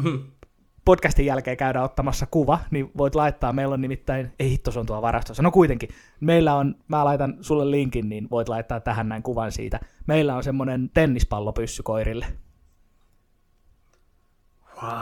[0.84, 4.86] podcastin jälkeen käydä ottamassa kuva, niin voit laittaa, meillä on nimittäin, ei hitto, se on
[4.86, 5.88] tuo varastossa, no kuitenkin,
[6.20, 9.80] meillä on, mä laitan sulle linkin, niin voit laittaa tähän näin kuvan siitä.
[10.06, 12.26] Meillä on semmonen tennispallopyssy koirille.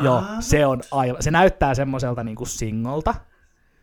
[0.00, 3.14] Joo, se on aivan, se näyttää semmoiselta niinku singolta.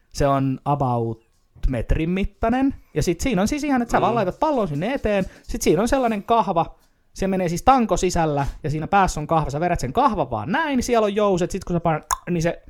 [0.09, 1.29] Se on about
[1.67, 2.75] metrin mittainen.
[2.93, 4.01] Ja sit siinä on siis ihan, että sä mm.
[4.01, 5.25] vaan laitat pallon sinne eteen.
[5.43, 6.75] Sit siinä on sellainen kahva,
[7.13, 9.49] se menee siis tanko sisällä, ja siinä päässä on kahva.
[9.49, 11.51] Sä vedät sen kahvan vaan näin, niin siellä on jouset.
[11.51, 12.63] Sit kun sä painat, niin se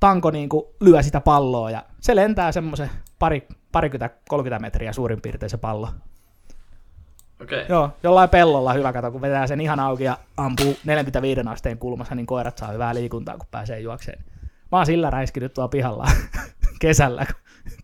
[0.00, 5.50] tanko niinku lyö sitä palloa, ja se lentää semmoisen pari, parikymmentä, 30 metriä suurin piirtein
[5.50, 5.88] se pallo.
[7.42, 7.66] Okei.
[7.68, 12.14] Joo, jollain pellolla hyvä kato, kun vetää sen ihan auki ja ampuu 45 asteen kulmassa,
[12.14, 14.24] niin koirat saa hyvää liikuntaa, kun pääsee juokseen.
[14.72, 16.06] Mä oon sillä räiskinyt tuolla pihalla
[16.80, 17.26] kesällä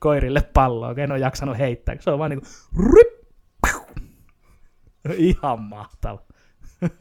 [0.00, 1.96] koirille palloa, kun en ole jaksanut heittää.
[2.00, 2.46] Se on vaan niinku
[2.92, 3.28] ryp,
[3.62, 3.80] piu.
[5.16, 6.18] Ihan mahtava.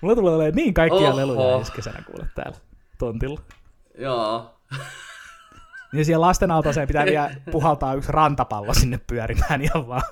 [0.00, 1.16] Mulla tulee olemaan niin kaikkia Oho.
[1.16, 2.58] leluja ensi kesänä kuule täällä
[2.98, 3.40] tontilla.
[3.98, 4.54] Joo.
[5.92, 10.02] Ja siellä lasten autoseen pitää vielä puhaltaa yksi rantapallo sinne pyörimään ihan vaan.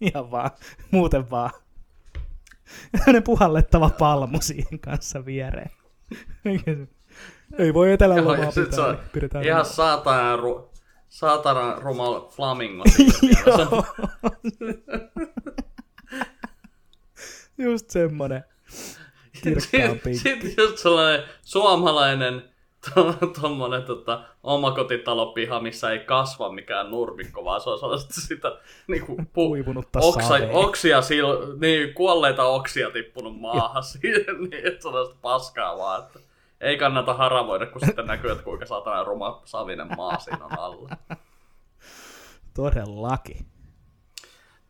[0.00, 0.50] Ihan vaan.
[0.90, 1.50] Muuten vaan.
[3.06, 5.70] Ne puhallettava palmu siihen kanssa viereen.
[7.58, 8.84] Ei voi Joo, etelälomaa ja sit se pitää.
[8.86, 10.72] on niin Pidetään ihan saatana, ru,
[11.08, 12.84] saatana ruma flamingo
[13.46, 13.84] Joo.
[17.58, 18.44] Just semmonen.
[19.42, 20.14] Kirkkaan pinkki.
[20.18, 22.42] Sitten just sellainen suomalainen
[22.94, 29.16] to- tommonen tota, omakotitalopiha, missä ei kasva mikään nurmikko, vaan se on sellaista sitä niinku,
[29.16, 31.28] pu- oksa, oksia, sil,
[31.60, 36.18] niin, kuolleita oksia tippunut maahan siihen, niin että sellaista paskaa vaan, että
[36.60, 40.88] ei kannata haravoida, kun sitten näkyy, että kuinka saatana ruma savinen maa siinä on alla.
[42.54, 43.46] Todellakin.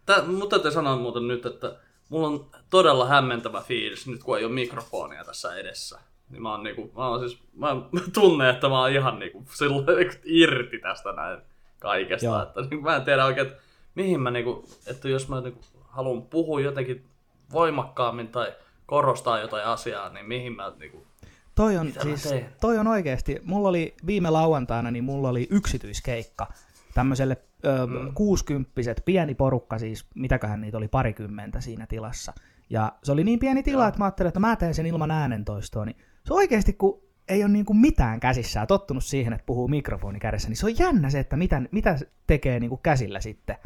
[0.06, 1.76] Tää, mutta täytyy sanoa muuten nyt, että
[2.08, 6.00] mulla on todella hämmentävä fiilis nyt, kun ei ole mikrofonia tässä edessä.
[6.30, 7.68] Niin mä oon niinku, mä oon siis, mä,
[8.20, 11.40] tunnen, että mä oon ihan niinku, silloin niinku irti tästä näin
[11.78, 12.26] kaikesta.
[12.26, 12.42] Joo.
[12.42, 13.62] Että niinku, mä en tiedä oikein, että
[13.94, 17.04] mihin mä niinku, että jos mä niinku haluan puhua jotenkin
[17.52, 18.52] voimakkaammin tai
[18.86, 21.06] korostaa jotain asiaa, niin mihin mä niinku,
[21.54, 26.46] Toi on, Mitä siis, toi on oikeasti, mulla oli viime lauantaina, niin mulla oli yksityiskeikka
[26.94, 28.14] tämmöiselle ö, mm.
[28.14, 28.72] 60
[29.04, 32.32] pieni porukka siis, mitäköhän niitä oli parikymmentä siinä tilassa.
[32.70, 35.84] Ja se oli niin pieni tila, että mä ajattelin, että mä teen sen ilman äänentoistoa,
[35.84, 35.96] niin
[36.28, 40.56] se oikeasti, kun ei ole niinku mitään käsissään, tottunut siihen, että puhuu mikrofoni kädessä, niin
[40.56, 43.56] se on jännä se, että mitä, mitä tekee niinku käsillä sitten.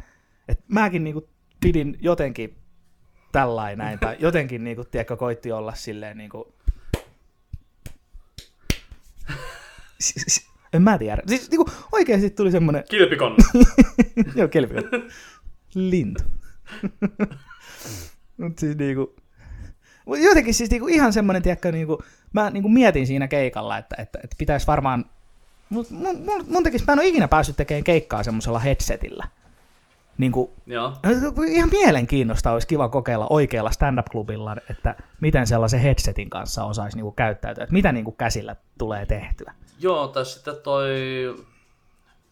[0.47, 2.55] Et mäkin niinku pidin jotenkin
[3.31, 6.53] tällainen näin, tai jotenkin niinku, tiedätkö, koitti olla silleen niinku,
[9.99, 11.21] Siis- en mä tiedä.
[11.27, 13.37] Siis niinku oikeasti tuli semmonen, kilpikonna.
[14.35, 14.73] joo kelpi,
[15.75, 16.23] lintu.
[18.37, 19.15] Mut siis niinku,
[20.05, 24.19] mut jotenkin siis niinku ihan semmonen, tiedätkö, niinku, mä niinku mietin siinä keikalla, että, että,
[24.23, 25.05] että pitäisi varmaan,
[25.69, 29.27] mun, mun, mun, mun tekis, mä en ole ikinä päässyt tekemään keikkaa semmoisella headsetillä.
[30.17, 30.93] Niinku, Joo.
[31.47, 37.63] ihan mielenkiinnosta olisi kiva kokeilla oikealla stand-up-klubilla, että miten sellaisen headsetin kanssa osaisi niinku käyttäytyä,
[37.63, 39.53] että mitä niinku käsillä tulee tehtyä.
[39.79, 40.87] Joo, tai sitten toi...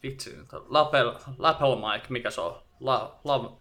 [0.03, 0.37] Vitsi,
[0.69, 2.61] lapel, lapel mic, mikä se on?
[2.79, 3.57] La, la,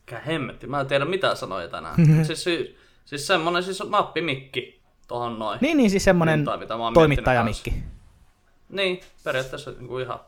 [0.00, 1.94] mikä hemmetti, mä en tiedä mitä sanoja tänään.
[2.26, 5.58] siis, siis, siis semmonen siis nappimikki tohon noin.
[5.62, 6.44] Niin, niin siis semmoinen
[6.94, 7.74] toimittajamikki.
[8.68, 10.20] Niin, periaatteessa niinku ihan,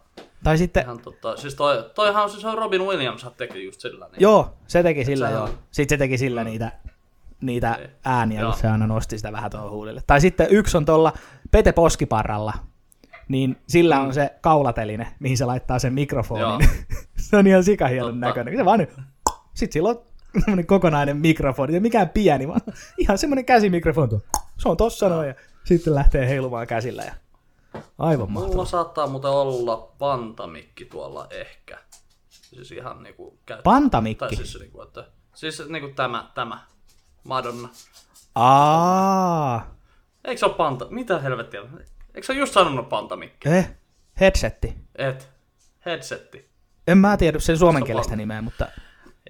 [0.45, 4.07] Tai sitten, ihan tota, siis toi, toihan on siis on Robin Williams teki just sillä.
[4.12, 4.21] Niin.
[4.23, 5.43] joo, se teki sillä se joo.
[5.45, 6.73] on- Sitten se teki sillä niitä,
[7.41, 7.91] niitä Niin.
[8.05, 8.51] ääniä, Joo.
[8.53, 10.03] kun se aina nosti sitä vähän tuohon huulille.
[10.07, 11.12] Tai sitten yksi on tuolla
[11.51, 12.53] Pete Poskiparralla,
[13.29, 16.69] niin sillä on se kaulateline, mihin se laittaa sen mikrofonin.
[17.31, 18.27] se on ihan sikahienon Totta.
[18.27, 18.57] näköinen.
[18.57, 18.87] Se vaan
[19.55, 22.61] sitten sillä on kokonainen mikrofoni, ja mikään pieni, vaan
[22.99, 24.09] ihan semmoinen käsimikrofoni.
[24.09, 24.21] tuo.
[24.59, 27.03] Se on tossa noin, ja sitten lähtee heilumaan käsillä.
[27.03, 27.14] Ja...
[27.99, 28.55] Aivan mahtavaa.
[28.55, 31.79] Mulla saattaa muuten olla pantamikki tuolla ehkä.
[32.31, 33.62] Siis ihan niinku käyttää.
[33.73, 34.19] Pantamikki?
[34.19, 36.61] Tai siis niinku, että, siis niinku tämä, tämä.
[37.25, 37.69] Madonna.
[38.35, 39.77] Aa,
[40.25, 40.87] Eikö se ole panta?
[40.90, 41.61] Mitä helvettiä?
[42.14, 43.49] Eikö se ole just sanonut pantamikki?
[43.49, 43.71] eh,
[44.21, 44.77] headsetti.
[44.95, 45.31] Et.
[45.87, 46.51] Headsetti.
[46.87, 48.66] En mä tiedä sen suomenkielistä nimeä, mutta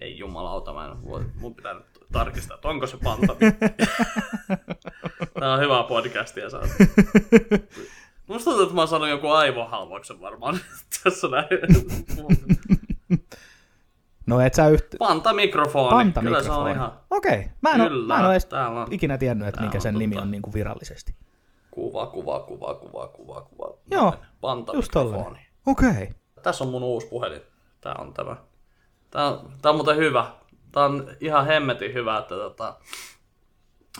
[0.00, 3.66] Ei jumalauta, mä en voi, mun pitää nyt tarkistaa, että onko se pantamikki.
[5.40, 6.66] Tää on hyvää podcastia saada.
[8.26, 10.58] Musta tuntuu, että mä oon saanut jonkun aivohalvauksen varmaan
[11.04, 11.46] tässä näin.
[14.26, 14.96] no et sä yhtä...
[14.98, 15.88] Pantamikrofoni.
[15.88, 16.70] Kyllä se on Pantamikrofoni.
[16.72, 19.94] ihan Okei, mä en, Kyllä, mä en edes täällä on- ikinä tiennyt, että mikä sen
[19.94, 21.14] nimi tota- on niin kuin virallisesti.
[21.70, 23.74] kuva, kuva, kuva, kuva, kuva, kuva.
[23.90, 24.14] Joo.
[24.40, 25.46] Pantamikrofoni.
[25.66, 26.08] Okei.
[26.42, 27.40] Tässä on mun uusi puhelin.
[27.80, 28.36] Tää on tämä.
[29.10, 30.30] Tää on, tää on muuten hyvä.
[30.76, 32.76] Tää on ihan hemmetin hyvä, että tota,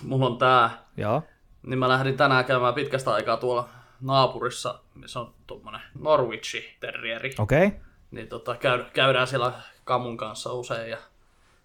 [0.03, 0.85] mulla on tää.
[0.97, 1.23] Joo.
[1.62, 3.69] Niin mä lähdin tänään käymään pitkästä aikaa tuolla
[4.01, 7.31] naapurissa, missä on tuommoinen Norwichi terrieri.
[7.39, 7.67] Okei.
[7.67, 7.81] Okay.
[8.11, 9.53] Niin tota, käy, käydään siellä
[9.85, 10.97] Kamun kanssa usein ja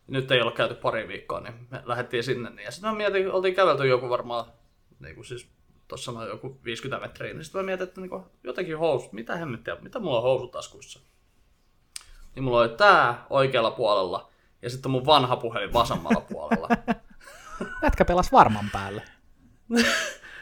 [0.08, 2.50] nyt ei olla käyty pari viikkoa, niin me lähdettiin sinne.
[2.50, 4.46] Niin, ja sitten mä mietin, oltiin kävelty joku varmaan,
[5.00, 5.50] niin kuin siis
[5.88, 9.36] tuossa noin joku 50 metriä, niin sitten mä mietin, että niin kuin, jotenkin housut, mitä
[9.36, 11.00] hemmettiä, mitä mulla on housutaskuissa.
[12.36, 14.31] Niin mulla oli tää oikealla puolella
[14.62, 16.68] ja sitten mun vanha puhelin vasemmalla puolella.
[17.84, 19.02] Jätkä pelas varman päälle.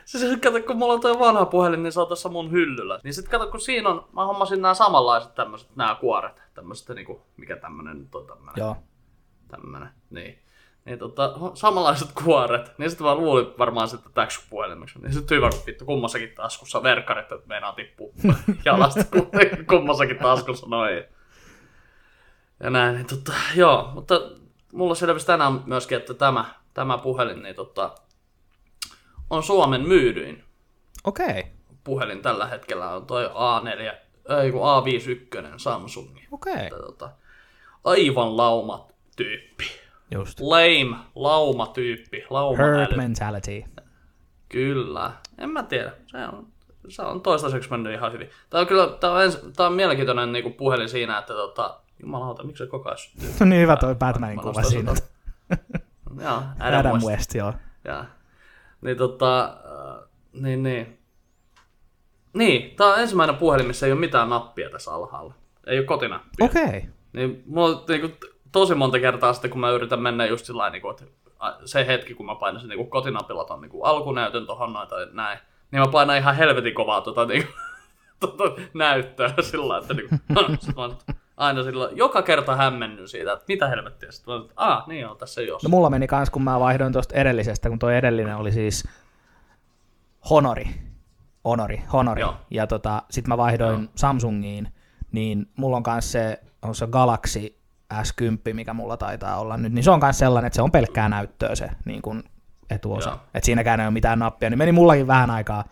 [0.05, 2.99] Siis kato, kun mulla on toi vanha puhelin, niin se on tuossa mun hyllyllä.
[3.03, 6.41] Niin sit kato, kun siinä on, mä hommasin nämä samanlaiset tämmöiset, nämä kuoret.
[6.53, 8.53] Tämmöiset niinku, mikä tämmönen nyt on tämmönen.
[8.57, 8.75] Joo.
[9.47, 10.39] Tämmönen, niin.
[10.85, 12.77] Niin tota, samanlaiset kuoret.
[12.77, 14.99] Niin sitten mä luulin varmaan sitten täksi puhelimeksi.
[14.99, 18.13] Niin sitten hyvä, kun vittu kummassakin taskussa verkkarit, että meinaa tippuu
[18.65, 19.03] jalasta
[19.69, 21.03] kummassakin taskussa noin.
[22.63, 24.21] Ja näin, niin tota, joo, mutta
[24.73, 27.95] mulla selvisi tänään myöskin, että tämä, tämä puhelin, niin tota,
[29.29, 30.43] on Suomen myydyin
[31.03, 31.25] Okei.
[31.25, 31.43] Okay.
[31.83, 33.95] puhelin tällä hetkellä on toi A4,
[34.41, 36.27] ei kun A51 Samsungi.
[36.31, 36.53] Okei.
[36.53, 36.63] Okay.
[36.63, 37.09] Että, tota,
[37.83, 39.65] aivan lauma tyyppi.
[40.11, 40.39] Just.
[40.39, 43.63] Lame, lauma tyyppi, lauma Herd mentality.
[44.49, 45.11] Kyllä.
[45.37, 45.91] En mä tiedä.
[46.05, 46.47] Se on,
[46.89, 48.29] se on toistaiseksi mennyt ihan hyvin.
[48.49, 52.43] Tää on kyllä, tää on, ens, tää on mielenkiintoinen niinku puhelin siinä, että tota, jumalauta,
[52.43, 53.29] miksi se koko ajan syttyy?
[53.39, 54.93] No niin hyvä toi Batmanin kuva siinä.
[56.21, 57.07] Joo, Adam, Adam West.
[57.07, 57.53] West, joo.
[57.83, 58.05] Ja,
[58.81, 60.99] niin tota, äh, niin niin.
[62.33, 65.33] Niin, tää on ensimmäinen puhelin, missä ei ole mitään nappia tässä alhaalla.
[65.67, 66.45] Ei ole kotinappia.
[66.45, 66.63] Okei.
[66.63, 66.81] Okay.
[67.13, 70.57] Niin mulla on niinku, t- tosi monta kertaa sitten, kun mä yritän mennä just sillä
[70.57, 71.05] lailla, niinku, että
[71.65, 75.39] se hetki, kun mä painan sen niinku, kotinapilla ton niinku, alkunäytön tohon noin tai näin,
[75.71, 77.51] niin mä painan ihan helvetin kovaa tota, niinku,
[78.19, 80.97] tota näyttöä sillä lailla, että sit mä oon
[81.39, 84.11] aina sillä joka kerta hämmennyn siitä, että mitä helvettiä.
[84.11, 85.63] Sitten mä ah, niin on, tässä jos.
[85.63, 88.87] No mulla meni kans, kun mä vaihdoin tuosta edellisestä, kun toi edellinen oli siis
[90.29, 90.67] Honori.
[91.45, 92.21] Honori, Honori.
[92.21, 92.35] Joo.
[92.51, 93.91] Ja tota, sit mä vaihdoin Joo.
[93.95, 94.71] Samsungiin,
[95.11, 97.59] niin mulla on kans se, on se Galaxy
[97.93, 101.09] S10, mikä mulla taitaa olla nyt, niin se on kans sellainen, että se on pelkkää
[101.09, 102.23] näyttöä se niin kun
[102.69, 103.09] etuosa.
[103.09, 103.19] Joo.
[103.33, 105.63] Että siinäkään ei ole mitään nappia, niin meni mullakin vähän aikaa,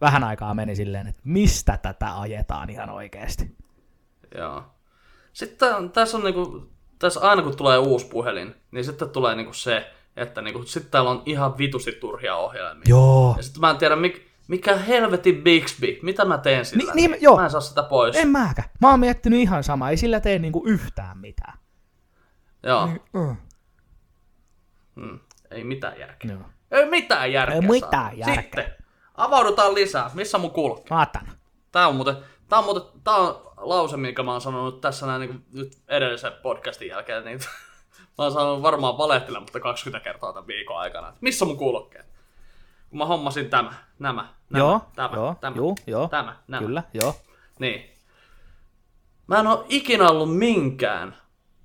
[0.00, 3.56] vähän aikaa meni silleen, että mistä tätä ajetaan ihan oikeesti.
[4.34, 4.64] Joo.
[5.32, 6.68] Sitten tässä on niinku,
[6.98, 11.10] tässä aina kun tulee uusi puhelin, niin sitten tulee niinku se, että niinku, sitten täällä
[11.10, 12.82] on ihan vitusti turhia ohjelmia.
[12.88, 13.34] Joo.
[13.36, 16.92] Ja sitten mä en tiedä, mik, mikä helvetin Bixby, mitä mä teen sillä.
[16.94, 17.36] Niin- niin, joo.
[17.36, 18.16] Mä en saa sitä pois.
[18.16, 18.68] En mäkään.
[18.80, 21.58] Mä oon miettinyt ihan sama, ei sillä tee niinku yhtään mitään.
[22.62, 23.36] Joo, Mm.
[24.94, 25.18] mm.
[25.50, 26.30] ei mitään järkeä.
[26.32, 26.42] Joo.
[26.70, 27.54] Ei mitään järkeä.
[27.62, 28.42] Ei mitään järkeä.
[28.42, 28.64] Sitten,
[29.14, 30.10] avaudutaan lisää.
[30.14, 30.82] Missä mun kulki?
[30.90, 31.28] Mä otan.
[31.72, 32.16] Tää on muuten,
[32.48, 36.32] tää on muuten, tää on lause, minkä mä oon sanonut tässä näin niin nyt edellisen
[36.42, 37.38] podcastin jälkeen, niin
[38.18, 41.08] mä oon sanonut varmaan valehtelematta 20 kertaa tämän viikon aikana.
[41.08, 42.06] että Missä mun kuulokkeet?
[42.90, 46.08] Kun mä hommasin tämä, nämä, nämä, Joo, tämä, joo, tämä, juu, joo.
[46.08, 46.66] tämä, nämä.
[46.66, 47.14] Kyllä, joo.
[47.58, 47.90] Niin.
[49.26, 51.16] Mä en oo ikinä ollut minkään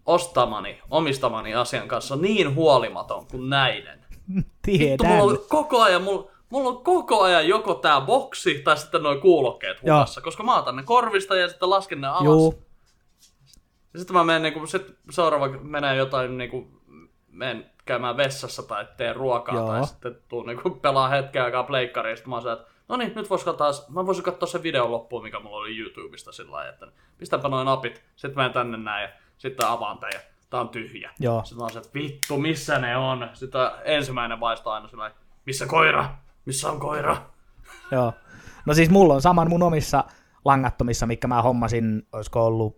[0.06, 4.06] ostamani, omistamani asian kanssa niin huolimaton kuin näiden.
[4.36, 5.12] Vittu, Tiedän.
[5.12, 9.22] mulla on koko ajan, mulla, mulla on koko ajan joko tää boksi tai sitten noin
[9.22, 9.98] kuulokkeet Joo.
[9.98, 12.24] hukassa, koska mä otan ne korvista ja sitten lasken ne alas.
[12.24, 12.64] Juu.
[13.94, 16.68] Ja sitten mä menen niinku, sit seuraava menee jotain niinku,
[17.28, 19.68] menen käymään vessassa tai teen ruokaa Joo.
[19.68, 23.12] tai sitten tuun niinku pelaa hetken aikaa pleikkariin ja sitten mä oon että no niin,
[23.16, 26.74] nyt vois taas, mä voisin katsoa sen videon loppuun, mikä mulla oli YouTubesta sillä lailla,
[26.74, 30.70] että pistänpä noin napit, sitten menen tänne näin ja sitten avaan tän ja tää on
[30.70, 31.12] tyhjä.
[31.20, 31.44] Joo.
[31.44, 33.30] Sitten mä oon se, että vittu, missä ne on?
[33.34, 35.12] Sitten ensimmäinen vaisto aina sillä
[35.46, 36.10] missä koira?
[36.48, 37.18] Missä on koira?
[37.92, 38.14] Joo.
[38.66, 40.04] No siis mulla on saman mun omissa
[40.46, 42.78] langattomissa, mikä mä hommasin, olisiko ollut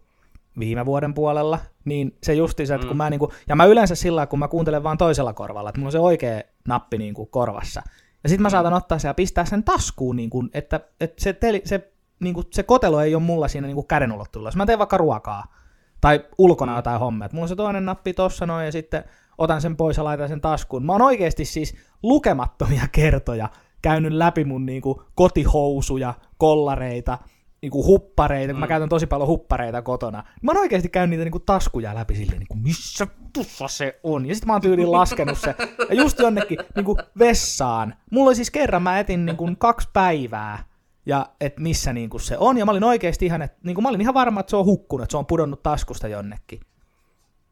[0.60, 4.28] viime vuoden puolella, niin se justi se, että kun mä niinku, ja mä yleensä sillä
[4.28, 7.82] kun mä kuuntelen vaan toisella korvalla, että mulla on se oikea nappi niinku korvassa.
[8.24, 11.62] Ja sitten mä saatan ottaa sen ja pistää sen taskuun, niinku, että, että se, teli,
[11.66, 14.48] se, niinku, se kotelo ei ole mulla siinä niinku käden ulottuvilla.
[14.48, 15.54] Jos mä teen vaikka ruokaa
[16.02, 19.04] tai ulkona jotain hommia, että mulla on se toinen nappi tossa noin ja sitten
[19.39, 20.86] otan sen pois ja laitan sen taskuun.
[20.86, 23.49] Mä oon oikeasti siis lukemattomia kertoja
[23.82, 27.17] käynyt läpi mun niinku kotihousuja, kollareita,
[27.62, 30.23] niinku huppareita, kun mä käytän tosi paljon huppareita kotona.
[30.41, 34.25] Mä oon oikeasti käynyt niitä niinku taskuja läpi silleen, niinku, missä tussa se on.
[34.25, 35.56] Ja sitten mä oon tyyliin laskenut se.
[35.89, 37.95] Ja just jonnekin niinku vessaan.
[38.12, 40.63] Mulla oli siis kerran, mä etin niinku kaksi päivää,
[41.06, 42.58] ja et missä niinku se on.
[42.58, 45.04] Ja mä olin oikeasti ihan, että niinku mä olin ihan varma, että se on hukkunut,
[45.04, 46.60] että se on pudonnut taskusta jonnekin.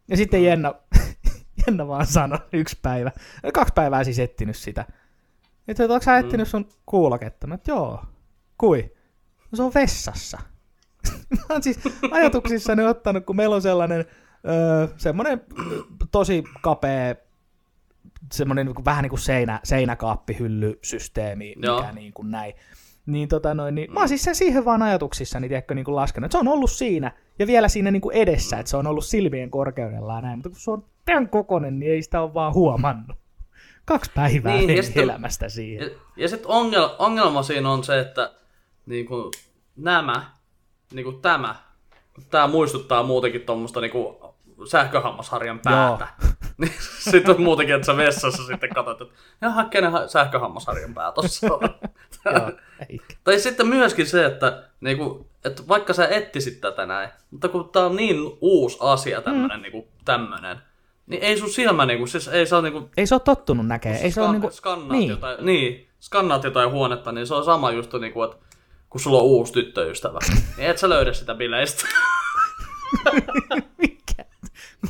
[0.10, 0.73] Ja sitten Jenna,
[1.68, 3.12] Jenna vaan sanoi yksi päivä,
[3.54, 4.86] kaksi päivää siis etsinyt sitä.
[5.68, 7.48] Että onko sä etsinyt sun kuuloketta?
[7.48, 8.04] Mä, että joo.
[8.58, 8.96] Kui?
[9.52, 10.38] No se on vessassa.
[11.36, 11.80] mä oon siis
[12.12, 14.06] ajatuksissani ottanut, kun meillä on sellainen
[14.48, 15.42] öö, semmoinen
[16.12, 17.16] tosi kapea
[18.34, 21.82] semmoinen niin vähän niin kuin seinä, seinäkaappihyllysysteemi, Joo.
[21.82, 22.54] mikä niin kuin näin.
[23.06, 26.26] Niin, tota noin, niin mä oon siis sen siihen vaan ajatuksissani, tiedätkö, niin kuin laskenut.
[26.26, 29.06] että Se on ollut siinä, ja vielä siinä niin kuin edessä, että se on ollut
[29.06, 32.54] silmien korkeudella ja näin, mutta kun se on tämän kokonen, niin ei sitä ole vaan
[32.54, 33.17] huomannut.
[33.86, 35.91] Kaksi päivää Niin, niin, ja sitten- elämästä siihen.
[35.91, 38.32] Ja, ja sitten ongel, ongelma siinä on se, että
[38.86, 39.32] niinku,
[39.76, 40.26] nämä,
[40.93, 41.56] niinku tämä,
[42.30, 46.08] tämä muistuttaa muutenkin tuommoista niinku, sähköhammasharjan päätä.
[46.58, 51.12] Niin sitten on muutenkin, että sä vessassa sitten katsot, että jaha, kenen ha- sähköhammasharjan pää
[51.12, 51.70] tossa on.
[53.24, 57.86] Tai sitten myöskin se, että, niinku, että vaikka sä ettisit tätä näin, mutta kun tää
[57.86, 59.62] on niin uusi asia tämmönen, mm.
[59.62, 60.58] niinku, tämmönen,
[61.08, 63.98] niin ei sun silmä, niinku, siis ei se ole niinku, Ei se ole tottunut näkee.
[64.02, 64.50] Ei se Skan- niinku...
[64.52, 65.10] skannaat niin.
[65.10, 68.46] jotain, niin, skannaat jotain huonetta, niin se on sama just niin kuin, että
[68.89, 70.20] kun sulla on uusi tyttöystävä,
[70.58, 71.88] niin et sä löydä sitä bileistä.
[73.78, 74.26] Mikä?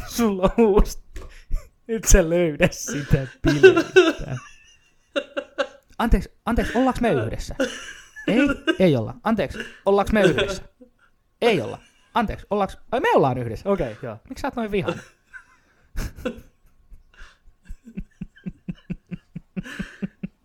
[0.08, 1.00] Sulla on uusi.
[1.88, 4.38] Nyt sä löydä sitä bileistä.
[5.98, 7.56] Anteeksi, anteeksi, ollaanko me yhdessä?
[8.28, 8.48] Ei,
[8.80, 9.14] ei olla.
[9.24, 10.64] Anteeksi, ollaanko me yhdessä?
[11.42, 11.80] Ei olla.
[12.14, 12.74] Anteeksi, ollaanko...
[12.92, 13.70] Ai me ollaan yhdessä.
[13.70, 14.18] Okei, okay, joo.
[14.30, 15.04] Miksi sä oot noin vihainen?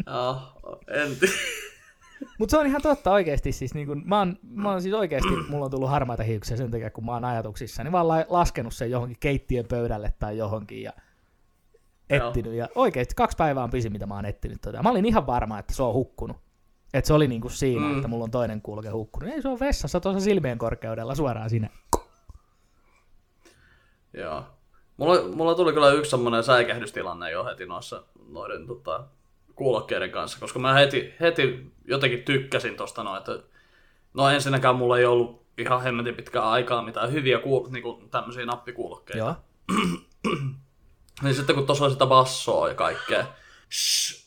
[0.06, 0.42] Joo,
[1.02, 1.32] en tiedä.
[2.38, 3.52] Mutta se on ihan totta oikeasti.
[3.52, 6.70] Siis niin kun, mä, oon, mä oon siis oikeasti, mulla on tullut harmaita hiuksia sen
[6.70, 10.82] takia, kun mä oon ajatuksissa, niin vaan la- laskenut sen johonkin keittiön pöydälle tai johonkin
[10.82, 10.92] ja
[12.10, 12.52] etsinyt.
[12.52, 14.60] Ja oikeasti kaksi päivää on pisin, mitä mä oon etsinyt.
[14.60, 14.82] Tota.
[14.82, 16.36] Mä olin ihan varma, että se on hukkunut.
[16.94, 17.96] Että se oli niinku siinä, mm.
[17.96, 19.30] että mulla on toinen kulke hukkunut.
[19.30, 21.70] Ei se on vessassa tuossa silmien korkeudella suoraan sinne.
[24.12, 24.44] Joo.
[25.02, 29.04] Mulla, mulla tuli kyllä yksi semmoinen säikähdystilanne jo heti noissa noiden tota,
[29.54, 33.38] kuulokkeiden kanssa, koska mä heti, heti jotenkin tykkäsin tosta noin, että
[34.14, 39.18] no ensinnäkään mulla ei ollut ihan hemmetin pitkää aikaa mitään hyviä kuul- niinku, tämmöisiä nappikuulokkeita.
[39.18, 39.34] Joo.
[41.22, 43.26] Niin sitten kun tuossa on sitä bassoa ja kaikkea.
[43.72, 44.26] Shh.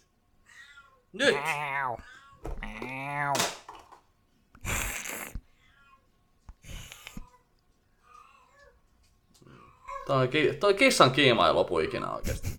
[1.14, 1.36] Nyt!
[10.08, 12.50] Toi, ki- toi kissan kiima ei lopu ikinä oikeesti.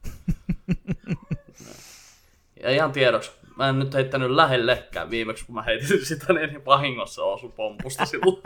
[2.63, 6.65] ja ihan tiedoksi, mä en nyt heittänyt lähellekään viimeksi, kun mä heitin sitä, niin niin
[6.65, 8.43] vahingossa osu pompusta silloin.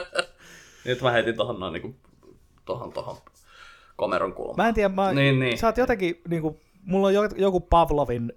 [0.84, 1.96] Nyt mä heitin tohon noin niinku,
[2.64, 3.16] tohon tohon
[3.96, 4.56] komeron kulmaan.
[4.56, 5.58] Mä en tiedä, mä, Niin, niin.
[5.58, 8.32] sä oot jotenkin, niinku, mulla on jo- joku Pavlovin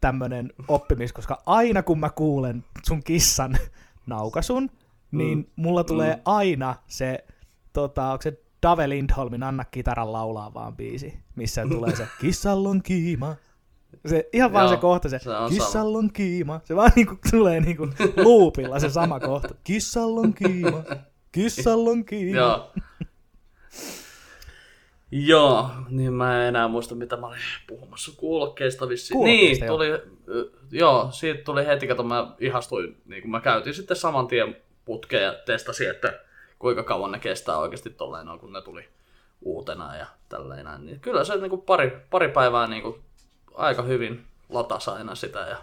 [0.00, 3.58] tämmönen oppimis, koska aina kun mä kuulen sun kissan
[4.06, 4.70] naukasun,
[5.10, 5.44] niin Mm.
[5.56, 7.24] mulla tulee aina se,
[7.72, 12.82] tota, onko se Dave Lindholmin Anna kitaran laulaa vaan biisi, missä tulee se kissalla on
[12.82, 13.36] kiima.
[14.06, 16.60] Se, ihan vaan Joo, se kohta, se, se on kissalla on kiima.
[16.64, 17.88] Se vaan niinku tulee niinku
[18.24, 19.54] loopilla se sama kohta.
[19.64, 20.82] Kissalla on kiima,
[21.32, 22.36] kissalla on kiima.
[22.36, 22.72] Joo.
[25.10, 29.16] Joo, niin mä en enää muista mitä mä olin puhumassa kuulokkeista vissiin.
[29.16, 29.90] Kuulokkeista, niin, tuli,
[30.28, 34.56] ö, joo, siitä tuli heti, kato mä ihastuin, niin kun mä käytin sitten saman tien
[34.84, 36.20] putkeen ja testasin, että
[36.58, 38.88] kuinka kauan ne kestää oikeasti tolleen kun ne tuli
[39.40, 40.86] uutena ja tälleen näin.
[40.86, 43.02] Niin kyllä se niin kuin pari, pari päivää niin kuin
[43.54, 45.56] aika hyvin latasi aina sitä ja,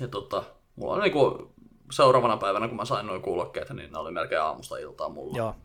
[0.00, 0.42] ja tota,
[0.76, 1.54] mulla oli niin kuin
[1.92, 5.36] seuraavana päivänä, kun mä sain noin kuulokkeet, niin ne oli melkein aamusta iltaa mulla.
[5.36, 5.56] Joo.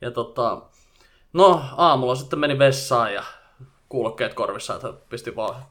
[0.00, 0.62] Ja tota,
[1.32, 3.22] no aamulla sitten meni vessaan ja
[3.88, 5.62] kuulokkeet korvissa, että pistin vaan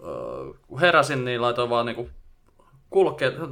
[0.00, 2.17] öö, kun heräsin, niin laitoin vaan niinku kuulokkeet,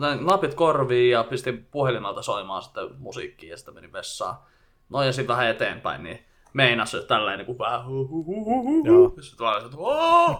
[0.00, 4.36] tai napit korviin ja pistin puhelimelta soimaan sitten musiikkia ja sitten menin vessaan.
[4.88, 8.62] No ja sitten vähän eteenpäin, niin meinas se tälleen niinku vähän hu hu hu hu
[8.62, 8.86] hu.
[8.86, 9.12] Joo.
[9.16, 10.36] Ja sitten vaan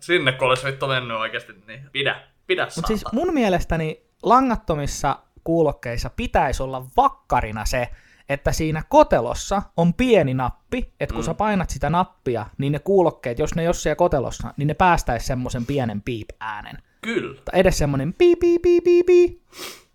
[0.00, 6.10] sinne kun olisi vittu mennyt oikeasti, niin pidä, pidä Mutta siis mun mielestäni langattomissa kuulokkeissa
[6.16, 7.88] pitäisi olla vakkarina se,
[8.28, 11.26] että siinä kotelossa on pieni nappi, että kun mm.
[11.26, 15.26] sä painat sitä nappia, niin ne kuulokkeet, jos ne ole siellä kotelossa, niin ne päästäisi
[15.26, 16.78] semmoisen pienen piip-äänen.
[17.00, 17.40] Kyllä.
[17.44, 19.40] Tai edes semmoinen piip, piip, piip, piip, piip.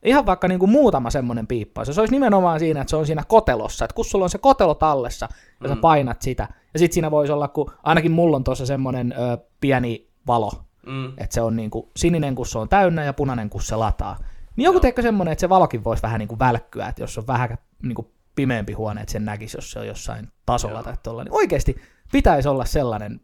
[0.04, 1.88] Ihan vaikka niinku muutama semmoinen piippaus.
[1.92, 3.86] Se olisi nimenomaan siinä, että se on siinä kotelossa.
[3.86, 5.28] Että kun sulla on se kotelo tallessa
[5.64, 9.12] ja sä painat sitä, ja sitten siinä voisi olla, kun ainakin mulla on tuossa semmoinen
[9.18, 10.52] ö, pieni valo,
[10.86, 11.14] Mm.
[11.18, 14.18] että se on niinku sininen, kun se on täynnä ja punainen, kun se lataa.
[14.56, 17.58] Niin joku teekö semmoinen, että se valokin voisi vähän niinku välkkyä, että jos on vähän
[17.84, 20.84] niinku pimeämpi huone, että sen näkisi, jos se on jossain tasolla Joo.
[20.84, 21.24] tai tuolla.
[21.24, 21.76] Niin oikeasti
[22.12, 23.22] pitäisi olla sellainen,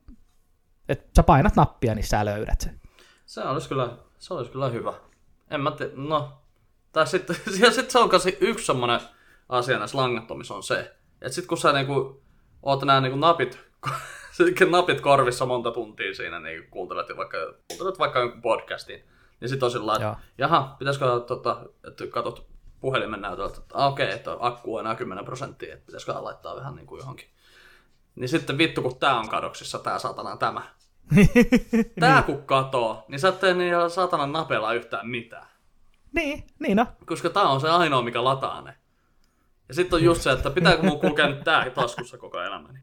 [0.89, 2.79] että sä painat nappia, niin sä löydät sen.
[3.31, 4.93] Se olisi kyllä, se olisi kyllä hyvä.
[5.51, 6.33] En mä te, no.
[6.91, 7.35] Tai sitten,
[7.75, 8.99] sit se on kanssa yksi semmonen
[9.49, 12.23] asia näissä langattomissa on se, että sit kun sä niinku,
[12.63, 13.59] oot nää niinku napit,
[14.71, 19.03] napit korvissa monta tuntia siinä, niin kuuntelet vaikka, kuuntelet vaikka jonkun podcastin,
[19.39, 22.47] niin sit on sillä että jaha, pitäisikö tota, että katot
[22.79, 26.55] puhelimen näytöllä, että ah, okei, okay, että akku on enää 10 prosenttia, että pitäisikö laittaa
[26.55, 27.29] vähän niin kuin johonkin.
[28.15, 30.80] Niin sitten vittu, kun tää on kadoksissa, tää satana tämä.
[31.99, 35.47] Tää kun katoo, niin sä et tee niillä satanan napeilla yhtään mitään.
[36.11, 36.87] niin, niin no.
[37.05, 38.75] Koska tää on se ainoa, mikä lataa ne.
[39.67, 42.79] Ja sitten on just se, että pitääkö mun kulkea nyt tää taskussa koko elämäni.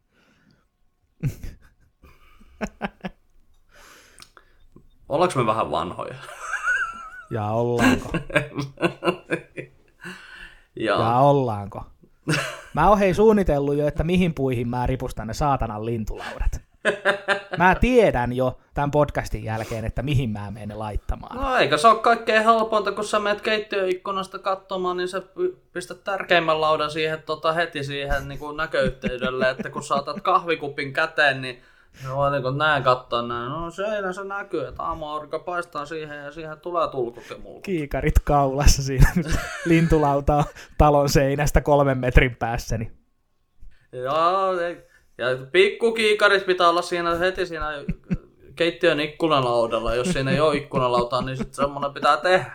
[5.09, 6.15] Ollaanko me vähän vanhoja?
[7.31, 8.13] Ja ollaanko?
[10.81, 11.85] Ja, Ja ollaanko?
[12.75, 16.61] Mä oon hei suunnitellut jo, että mihin puihin mä ripustan ne saatanan lintulaudat.
[17.59, 21.37] Mä tiedän jo tämän podcastin jälkeen, että mihin mä menen ne laittamaan.
[21.37, 25.23] No eikä se ole kaikkein helpointa, kun sä menet keittiöikkunasta katsomaan, niin sä
[25.73, 31.43] pistät tärkeimmän laudan siihen tota, heti siihen niin kuin näköyhteydelle, että kun saatat kahvikupin käteen,
[31.43, 31.63] niin
[32.15, 33.51] voi niin kuin näin katsoa näin.
[33.51, 37.65] No seinä se näkyy, että aamuaurinko paistaa siihen ja siihen tulee tulkut ja mulkut.
[37.65, 39.13] Kiikarit kaulassa siinä.
[39.65, 40.45] Lintulauta on
[40.79, 42.79] talon seinästä kolmen metrin päässä.
[42.79, 42.93] Niin.
[43.93, 44.88] Ei-
[45.19, 47.85] ja pikkukiikarit pitää olla siinä heti siinä
[48.57, 49.95] keittiön ikkunalaudalla.
[49.95, 52.53] Jos siinä ei ole ikkunalautaa, niin sitten semmoinen pitää tehdä.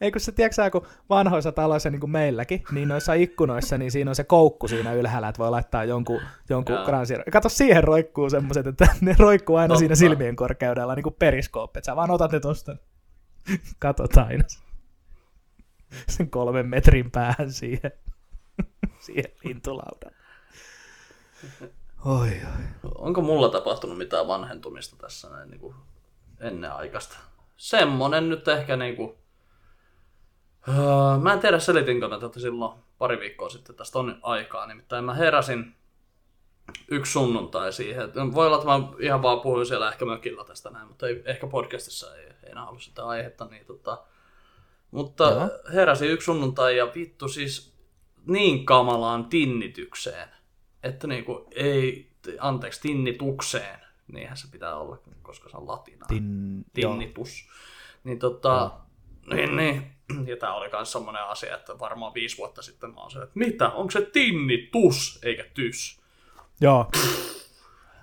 [0.00, 4.10] Ei kun se, tiedätkö kun vanhoissa taloissa, niin kuin meilläkin, niin noissa ikkunoissa, niin siinä
[4.10, 6.84] on se koukku siinä ylhäällä, että voi laittaa jonkun, jonkun Joo.
[6.84, 7.22] kransin.
[7.32, 9.78] Kato, siihen roikkuu semmoiset, että ne roikkuu aina Totta.
[9.78, 11.78] siinä silmien korkeudella, niin kuin periskooppi.
[11.78, 12.76] Että sä vaan otat ne tosta,
[13.78, 14.44] katot aina
[16.08, 17.92] sen kolmen metrin päähän siihen,
[19.00, 20.12] siihen lintulaudan.
[22.04, 22.90] Oi, oi.
[22.94, 25.74] Onko mulla tapahtunut mitään vanhentumista tässä näin niin kuin
[26.40, 27.16] ennen aikaista?
[27.56, 29.14] Semmonen nyt ehkä niin kuin...
[30.68, 34.66] Öö, mä en tiedä selitinkö mä tätä silloin pari viikkoa sitten, tästä on aikaa.
[34.66, 35.74] Nimittäin mä heräsin
[36.90, 38.12] yksi sunnuntai siihen.
[38.34, 41.46] Voi olla, että mä ihan vaan puhuin siellä ehkä mökillä tästä näin, mutta ei, ehkä
[41.46, 43.44] podcastissa ei, ei enää ollut sitä aihetta.
[43.44, 44.04] Niin tota,
[44.90, 45.50] mutta Joo.
[45.74, 47.74] heräsin yksi sunnuntai ja vittu siis
[48.26, 50.28] niin kamalaan tinnitykseen,
[50.82, 53.78] että niinku ei, anteeksi, tinnitukseen,
[54.12, 56.08] niinhän se pitää olla, koska se on latinaa.
[56.08, 56.92] Tin, joo.
[56.92, 57.48] Tinnitus.
[58.04, 58.70] Niin tota,
[59.34, 59.92] niin, niin.
[60.26, 63.32] Ja tää oli myös semmonen asia, että varmaan viisi vuotta sitten mä oon se, että
[63.34, 66.00] mitä, onko se tinnitus eikä tys?
[66.60, 66.90] joo.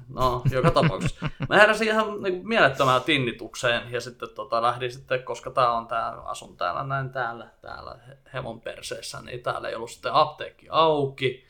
[0.09, 1.29] No, joka tapauksessa.
[1.49, 6.09] Mä heräsin ihan niin mielettömään tinnitukseen ja sitten tota, lähdin sitten, koska tää on tää,
[6.09, 11.45] asun täällä näin täällä, täällä he- hevon perseessä, niin täällä ei ollut sitten apteekki auki.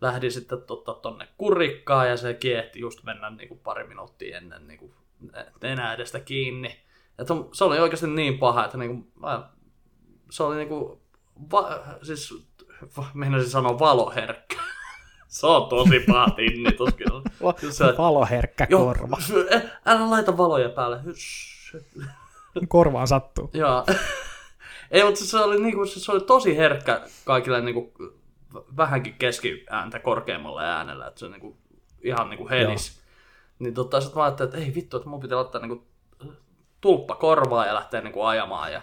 [0.00, 4.66] Lähdin sitten tota, tonne kurikkaan ja se kiehti just mennä niin kuin pari minuuttia ennen
[4.68, 4.92] niin kuin
[5.62, 6.80] enää edestä kiinni.
[7.18, 9.48] Että se oli oikeasti niin paha, että niin kuin, mä,
[10.30, 10.98] se oli niin kuin,
[11.52, 12.34] va, siis
[12.96, 14.56] va, meinasin sanoa valoherkkä.
[15.28, 17.22] Se on tosi paha tinnitus kyllä.
[17.62, 19.16] Just se- Valoherkkä Joo, korva.
[19.50, 21.00] eh, älä laita valoja päälle.
[22.68, 23.50] Korvaan sattuu.
[23.52, 23.84] Joo.
[24.90, 27.92] Ei, mutta se oli, niinku, se oli tosi herkkä kaikille niinku,
[28.76, 31.56] vähänkin keskiääntä korkeammalle äänellä, että se niinku,
[32.02, 33.02] ihan niinku helis.
[33.58, 35.86] Niin tota, sit mä ajattelin, että ei vittu, että mun pitää ottaa niinku,
[36.80, 38.72] tulppa korvaa ja lähteä niinku, ajamaan.
[38.72, 38.82] Ja...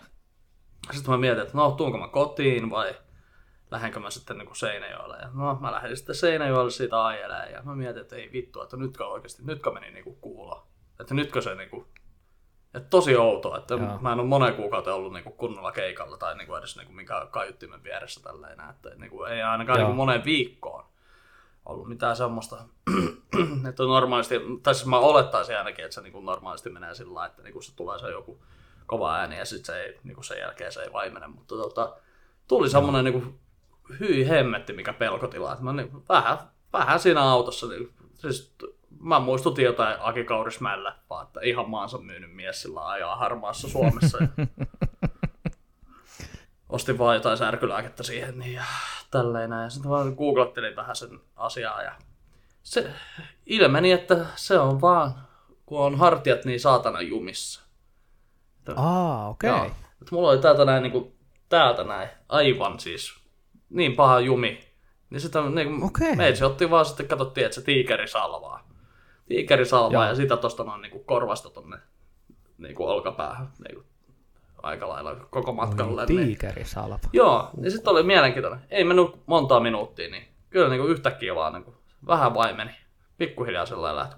[0.92, 2.96] Sitten mä mietin, että no, tuunko mä kotiin vai
[3.72, 5.18] lähdenkö mä sitten niinku Seinäjoelle.
[5.18, 8.78] Ja no, mä lähdin sitten Seinäjoelle siitä ajelemaan ja mä mietin, että ei vittu, että
[8.78, 10.68] nytkö oikeasti, nytkö meni niinku kuulo.
[11.00, 11.88] Että nytkö se niinku,
[12.76, 14.00] että tosi outoa, että Joo.
[14.02, 17.84] mä en ole moneen kuukauteen ollut niinku kunnolla keikalla tai niinku edes niinku minkään kaiuttimen
[17.84, 18.70] vieressä tällä enää.
[18.70, 19.88] Että niinku ei ainakaan Joo.
[19.88, 20.86] niinku moneen viikkoon
[21.66, 22.56] ollut mitään semmoista,
[23.70, 27.44] että normaalisti, tai siis mä olettaisin ainakin, että se niinku normaalisti menee sillä lailla, että
[27.44, 28.40] niinku se tulee se joku
[28.86, 31.96] kova ääni ja sitten se ei, niinku sen jälkeen se ei vaimene, mutta tota,
[32.48, 33.34] tuli semmoinen niinku
[34.00, 36.38] hyi hemmetti, mikä pelkotila, että mä niin, vähän,
[36.74, 38.56] vähän siinä autossa, niin, siis
[39.06, 44.18] mä muistutin jotain Aki Kaurismäellä, vaan että ihan maansa myynyt mies sillä ajaa harmaassa Suomessa.
[46.70, 48.64] Ostin vaan jotain särkylääkettä siihen niin ja
[49.12, 49.72] tälleen näin.
[49.72, 51.92] Sitten mä googlettelin vähän sen asiaa ja
[52.64, 52.92] se
[53.46, 55.14] ilmeni, että se on vaan,
[55.66, 57.62] kun on hartiat niin saatana jumissa.
[58.76, 59.50] Aa, okei.
[59.50, 59.66] Joo.
[60.02, 61.16] Et mulla oli täältä näin, niin kuin,
[61.50, 63.14] täältä näin, aivan siis,
[63.70, 64.60] niin paha jumi.
[65.10, 66.16] Niin sitten niin kuin, Okei.
[66.16, 68.75] meitsi otti vaan sitten, katsottiin, että se tiikeri salvaa.
[69.28, 70.04] Tiikeri salvaa Joo.
[70.10, 71.78] ja sitä tosta noin niin kuin korvasta tonne
[72.58, 73.86] niin kuin olkapäähän niin kuin,
[74.64, 76.06] aika lailla koko matkalle.
[76.06, 77.00] Niin, Tiikerisalva.
[77.14, 78.60] joo, niin sitten oli mielenkiintoinen.
[78.70, 81.76] Ei mennyt montaa minuuttia, niin kyllä niin kuin yhtäkkiä vaan niin kuin,
[82.08, 82.72] vähän vaimeni.
[83.18, 84.16] Pikkuhiljaa sellainen lähti.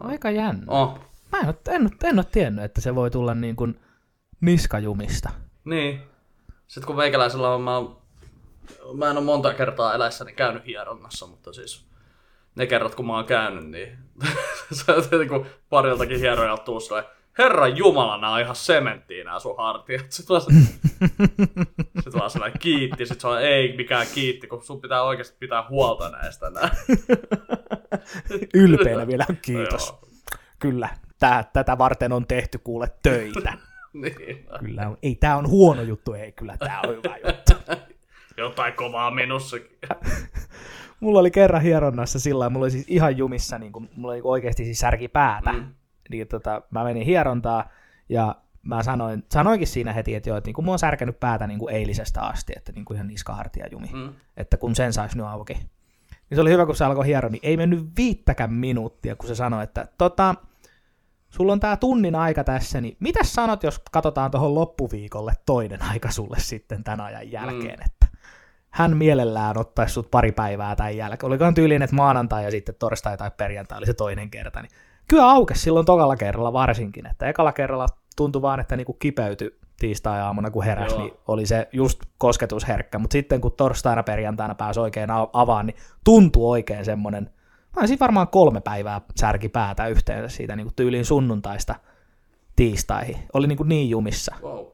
[0.00, 0.64] Aika jännä.
[0.68, 0.98] Oh,
[1.32, 3.80] Mä en, oo- en, oo- en ole tiennyt, että se voi tulla niin kuin
[4.40, 5.30] niskajumista.
[5.64, 6.00] Niin.
[6.66, 8.01] Sitten kun meikäläisellä on, mä, oon-
[8.94, 11.86] mä en ole monta kertaa eläessäni käynyt hieronnassa, mutta siis
[12.54, 13.98] ne kerrat kun mä oon käynyt, niin
[14.72, 19.40] se on tietenkin kun pariltakin hierojalta tullut sellainen, Herran Jumala, nämä on ihan sementtiä nämä
[19.40, 20.12] sun hartiat.
[20.12, 20.50] Sitten vaan, se,
[22.04, 25.68] sit vaan sellainen kiitti, sitten se on ei mikään kiitti, kun sun pitää oikeasti pitää
[25.68, 26.50] huolta näistä.
[26.50, 26.70] Nää.
[28.54, 29.88] Ylpeänä vielä kiitos.
[29.88, 30.00] Joo.
[30.58, 30.88] Kyllä,
[31.18, 33.52] tää, tätä varten on tehty kuule töitä.
[33.92, 34.46] Niin.
[34.60, 37.51] Kyllä ei tää on huono juttu, ei kyllä tää on hyvä juttu.
[38.42, 39.78] Jotain kovaa minussakin.
[41.00, 44.64] Mulla oli kerran hieronnassa sillä mulla oli siis ihan jumissa, niin kuin, mulla oli oikeasti
[44.64, 45.52] siis särki päätä.
[45.52, 45.66] Mm.
[46.10, 47.68] Niin tota, mä menin hierontaa
[48.08, 51.46] ja mä sanoin, sanoinkin siinä heti, että joo, että niin kuin, mä oon särkenyt päätä
[51.46, 54.12] niin kuin eilisestä asti, että niin kuin ihan niskahartia jumi, mm.
[54.36, 55.52] että kun sen saisi nyt auki.
[55.52, 59.34] Niin se oli hyvä, kun se alkoi hieron, niin ei mennyt viittäkään minuuttia, kun se
[59.34, 60.34] sanoi, että tota,
[61.30, 66.10] sulla on tää tunnin aika tässä, niin mitä sanot, jos katsotaan tuohon loppuviikolle toinen aika
[66.10, 67.86] sulle sitten tämän ajan jälkeen, mm.
[67.86, 68.01] että
[68.72, 71.28] hän mielellään ottaisi sut pari päivää tämän jälkeen.
[71.28, 74.62] Olikohan tyyliin, että maanantai ja sitten torstai tai perjantai oli se toinen kerta.
[74.62, 74.70] Niin
[75.08, 80.50] kyllä aukesi silloin tokalla kerralla varsinkin, että ekalla kerralla tuntui vaan, että niinku kipeytyi tiistai-aamuna,
[80.50, 81.02] kun heräsi, Joo.
[81.02, 86.50] niin oli se just kosketusherkkä, mutta sitten kun torstaina perjantaina pääsi oikein avaan, niin tuntui
[86.50, 87.30] oikein semmoinen,
[87.76, 91.74] mä olisin varmaan kolme päivää särki päätä yhteensä siitä niin kuin tyyliin sunnuntaista
[92.56, 93.16] tiistaihin.
[93.32, 94.34] Oli niin, kuin niin jumissa.
[94.42, 94.66] Wow.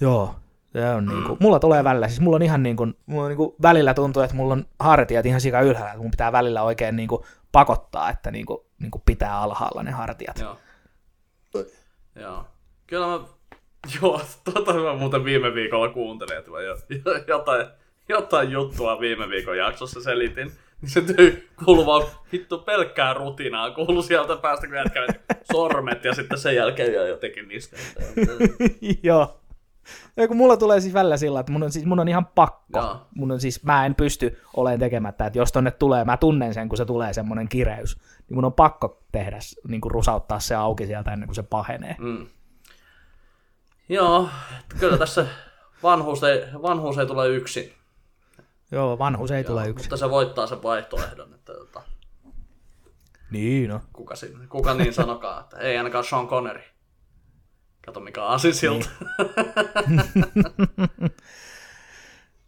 [0.00, 0.34] Joo,
[0.74, 3.28] se on niin kuin, mulla tulee välillä, siis mulla on ihan niin kuin, mulla on
[3.28, 6.62] niin kuin, välillä tuntuu, että mulla on hartiat ihan sika ylhäällä, että mun pitää välillä
[6.62, 7.22] oikein niin kuin
[7.52, 10.38] pakottaa, että niin kuin, niin kuin pitää alhaalla ne hartiat.
[10.38, 10.56] Joo.
[12.20, 12.44] Joo.
[12.86, 13.20] Kyllä mä...
[14.02, 14.20] Joo,
[14.54, 17.66] tota mä muuten viime viikolla kuuntelin, että mä jo, jo, jotain,
[18.08, 20.52] jotain juttua viime viikon jaksossa selitin.
[20.80, 23.70] Niin se tyy kuuluu vaan vittu pelkkää rutinaa.
[23.70, 25.06] Kuulu sieltä päästä, kun jätkä
[25.52, 27.76] sormet ja sitten sen jälkeen jo jotenkin niistä.
[29.02, 29.43] Joo.
[30.16, 32.78] Ja kun mulla tulee siis välillä sillä, että mun on, siis, mun on ihan pakko.
[32.78, 33.06] Joo.
[33.14, 36.68] Mun on siis, mä en pysty olemaan tekemättä, että jos tonne tulee, mä tunnen sen,
[36.68, 37.96] kun se tulee semmoinen kireys,
[38.28, 39.38] niin mun on pakko tehdä,
[39.68, 41.96] niin kuin rusauttaa se auki sieltä ennen kuin se pahenee.
[41.98, 42.26] Mm.
[43.88, 44.28] Joo,
[44.80, 45.26] kyllä tässä
[45.82, 47.72] vanhuus ei, vanhuus ei tule yksin.
[48.72, 49.84] Joo, vanhuus ei tule Joo, yksin.
[49.84, 51.82] Mutta se voittaa sen vaihtoehdon, että tota,
[53.30, 53.80] Niin no.
[53.92, 54.14] kuka,
[54.48, 56.62] kuka niin sanokaa, että ei ainakaan Sean Connery.
[57.86, 58.88] Kato mikä asisilta.
[59.86, 60.24] Niin.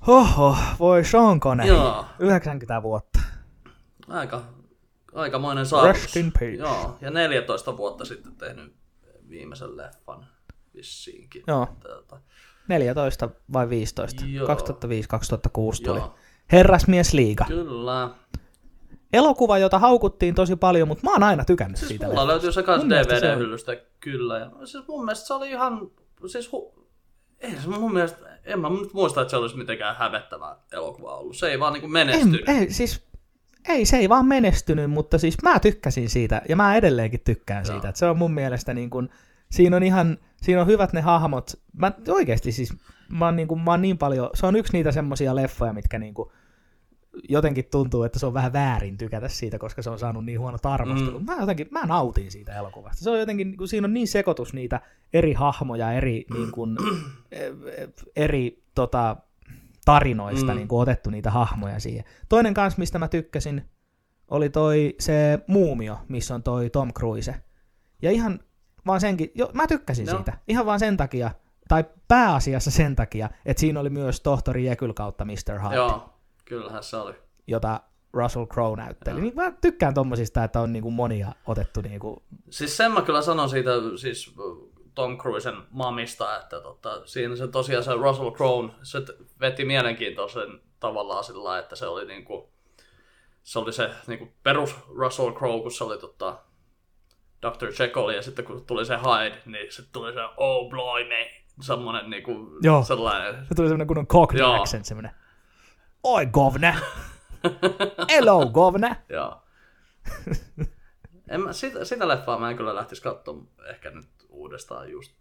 [0.07, 1.69] Hoho, voi Sean Connery.
[1.69, 2.05] Joo.
[2.19, 3.21] 90 vuotta.
[4.09, 4.43] Aika,
[5.15, 6.03] aikamoinen saavutus.
[6.03, 6.57] Rest in peace.
[6.57, 8.75] Joo, ja 14 vuotta sitten tehnyt
[9.29, 10.27] viimeisen leffan
[10.75, 11.43] vissiinkin.
[11.47, 11.69] Joo.
[11.81, 12.21] Tota,
[12.69, 14.25] 14 vai 15?
[14.27, 14.49] Joo.
[14.49, 14.53] 2005-2006
[15.85, 15.99] tuli.
[15.99, 16.15] Joo.
[16.53, 17.45] Herrasmies liiga.
[17.45, 18.11] kyllä.
[19.13, 22.07] Elokuva, jota haukuttiin tosi paljon, mutta mä oon aina tykännyt Siis siitä.
[22.07, 24.39] mulla löytyy se kans mielestä se DVD-hyllystä, kyllä.
[24.39, 25.91] Ja, siis mun mielestä se oli ihan,
[26.27, 26.75] siis hu,
[27.41, 31.37] ei se mun mielestä, en mä nyt muista, että se olisi mitenkään hävettävä elokuva ollut.
[31.37, 32.49] Se ei vaan niinku menestynyt.
[32.49, 33.07] En, ei, siis,
[33.69, 37.73] ei, se ei vaan menestynyt, mutta siis mä tykkäsin siitä, ja mä edelleenkin tykkään Joo.
[37.75, 37.89] siitä.
[37.89, 39.11] Että se on mun mielestä niin kuin,
[39.51, 41.51] siinä on ihan, siinä on hyvät ne hahmot.
[41.73, 42.75] Mä oikeasti siis,
[43.09, 45.99] mä oon niin, kuin, mä oon niin paljon, se on yksi niitä semmosia leffoja, mitkä
[45.99, 46.31] niin kuin,
[47.29, 50.67] jotenkin tuntuu, että se on vähän väärin tykätä siitä, koska se on saanut niin huonot
[50.67, 51.23] arvostelut.
[51.23, 51.27] Mm.
[51.27, 53.05] Mä, jotenkin, mä nautin siitä elokuvasta.
[53.05, 54.81] Se on jotenkin, niin kuin, siinä on niin sekoitus niitä
[55.13, 56.77] eri hahmoja, eri, niin kuin,
[58.17, 59.17] eri tota,
[59.85, 60.57] tarinoista mm.
[60.57, 62.05] niin kuin, otettu niitä hahmoja siihen.
[62.29, 63.69] Toinen kans, mistä mä tykkäsin,
[64.31, 67.35] oli toi se Muumio, missä on toi Tom Cruise.
[68.03, 68.41] Ja ihan
[68.87, 70.17] vaan senkin, jo, mä tykkäsin Joo.
[70.17, 70.39] siitä.
[70.49, 71.31] Ihan vaan sen takia,
[71.69, 75.61] tai pääasiassa sen takia, että siinä oli myös tohtori Jekyll kautta Mr.
[75.63, 76.16] Hyde Joo,
[76.49, 77.15] kyllähän se oli.
[77.47, 77.81] jota
[78.13, 79.21] Russell Crowe näytteli.
[79.21, 82.23] Niin mä tykkään tommosista, että on niinku monia otettu niinku...
[82.51, 84.35] Siis sen mä kyllä sanon siitä siis
[84.95, 89.03] Tom Cruisen mamista, että tota, siinä se tosiaan se Russell Crowe, se
[89.41, 92.51] veti mielenkiintoisen tavallaan sillä että se oli niinku,
[93.43, 96.39] se oli se niinku perus Russell Crowe, kun se oli tota,
[97.43, 97.83] Dr.
[97.83, 101.27] Jekyll ja sitten kun tuli se Hyde, niin sitten tuli se oh blimey,
[101.61, 102.33] semmonen niinku
[102.63, 102.83] Joo.
[102.83, 105.26] sellainen, Se tuli semmonen kunnon cockney accent, semmonen...
[106.03, 106.75] Oi, govne!
[108.09, 108.97] Hello, govne!
[109.09, 109.43] joo.
[111.29, 115.13] En mä, sitä, sitä leffaa mä en kyllä lähtisi katsomaan ehkä nyt uudestaan just.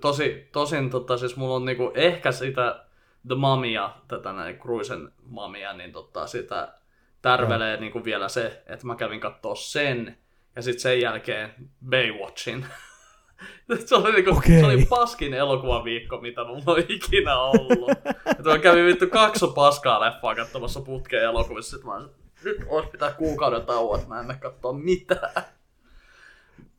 [0.00, 2.84] Tosi, tosin tota, siis mulla on niinku ehkä sitä
[3.26, 6.74] The Mumia, tätä näin Cruisen Mumia, niin tota, sitä
[7.22, 10.18] tärvelee niinku vielä se, että mä kävin kattoo sen
[10.56, 11.54] ja sitten sen jälkeen
[11.90, 12.66] Baywatchin.
[13.86, 17.90] se, oli niinku, se oli paskin elokuvaviikko, mitä mulla on ikinä ollut.
[18.44, 21.70] mä kävin vittu kaksi paskaa leffaa katsomassa putkeen elokuvissa.
[21.70, 22.10] Sitten mä olin,
[22.44, 25.42] nyt olisi pitää kuukauden tauon, että mä en mene katsoa mitään.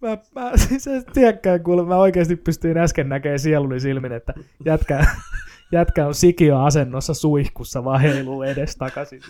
[0.01, 4.33] Mä, mä siis en tiedäkään, kuule, mä oikeasti pystyin äsken näkemään sieluni silmin, että
[4.65, 5.05] jätkä,
[5.71, 9.21] jätkä on sikio-asennossa suihkussa, vaan heiluu edes takaisin.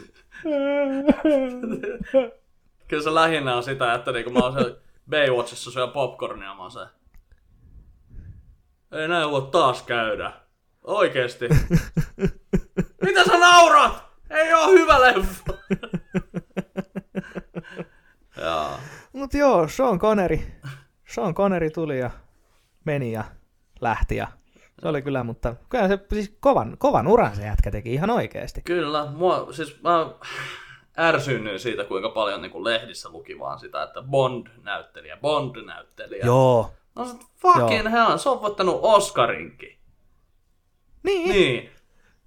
[2.88, 4.76] Kyllä se lähinnä on sitä, että niinku mä oon se
[5.10, 7.01] Baywatchissa syö popcornia, mä oon se.
[8.92, 10.32] Ei näin voi taas käydä.
[10.84, 11.50] Oikeesti.
[13.06, 14.04] Mitä sä naurat?
[14.30, 15.54] Ei oo hyvä leffa.
[19.14, 20.40] Mut joo, Sean Connery,
[21.08, 22.12] Sean Connery tuli ja
[22.86, 23.24] meni ja
[23.82, 24.28] lähti ja
[24.82, 28.62] se oli kyllä, mutta kyllä se siis kovan, kovan uran se jätkä teki ihan oikeesti.
[28.62, 30.14] Kyllä, mua, siis mä
[30.98, 36.26] ärsyynnyin siitä, kuinka paljon niin kuin lehdissä luki vaan sitä, että Bond-näyttelijä, Bond-näyttelijä.
[36.26, 36.72] Joo.
[36.96, 39.78] No se fucking hell, se on voittanut Oscarinkin.
[41.04, 41.30] Niin.
[41.30, 41.70] Niin.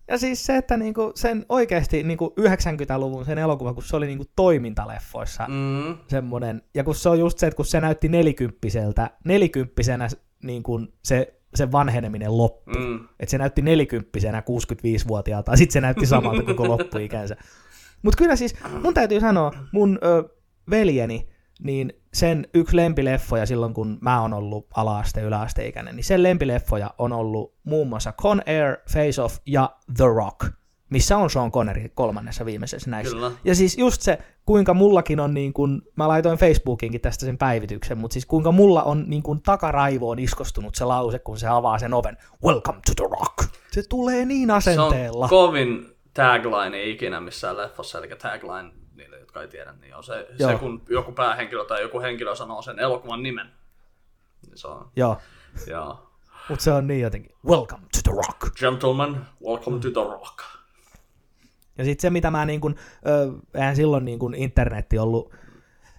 [0.09, 4.25] Ja siis se, että niinku sen oikeasti niinku 90-luvun sen elokuva, kun se oli niinku
[4.37, 5.97] toimintaleffoissa Mm.
[6.09, 10.09] semmoinen, ja kun se on just se, että kun se näytti nelikymppiseltä, nelikymppisenä
[10.43, 12.71] niin kuin se, se vanheneminen loppu.
[12.71, 13.09] Mm.
[13.21, 17.37] Että se näytti nelikymppisenä 65-vuotiaalta, ja sitten se näytti samalta koko loppuikänsä.
[18.03, 20.29] Mutta kyllä siis, mun täytyy sanoa, mun ö,
[20.71, 21.29] veljeni,
[21.63, 27.13] niin sen yksi lempileffoja silloin, kun mä oon ollut ala-aste, yläasteikäinen, niin sen lempileffoja on
[27.13, 30.47] ollut muun muassa Con Air, Face Off ja The Rock,
[30.91, 33.15] missä on Sean Connery kolmannessa viimeisessä näissä.
[33.15, 33.31] Kyllä.
[33.45, 37.99] Ja siis just se, kuinka mullakin on niin kuin, mä laitoin Facebookiinkin tästä sen päivityksen,
[37.99, 41.95] mutta siis kuinka mulla on niin kuin takaraivoon iskostunut se lause, kun se avaa sen
[41.95, 43.55] oven, Welcome to the Rock.
[43.71, 45.29] Se tulee niin Se on asenteella.
[45.29, 50.43] kovin tagline ikinä missään leffassa, eli tagline niille, jotka ei tiedä, niin on se, se
[50.43, 50.59] Joo.
[50.59, 53.47] kun joku päähenkilö tai joku henkilö sanoo sen elokuvan nimen.
[54.47, 55.17] Niin se on, Joo,
[55.67, 55.97] ja
[56.49, 58.57] mutta se on niin jotenkin, Welcome to the Rock.
[58.59, 60.39] gentlemen, welcome to the rock.
[61.79, 62.77] Ja sitten se, mitä mä niin kuin,
[63.07, 65.35] ö, eihän silloin niin kuin internetti ollut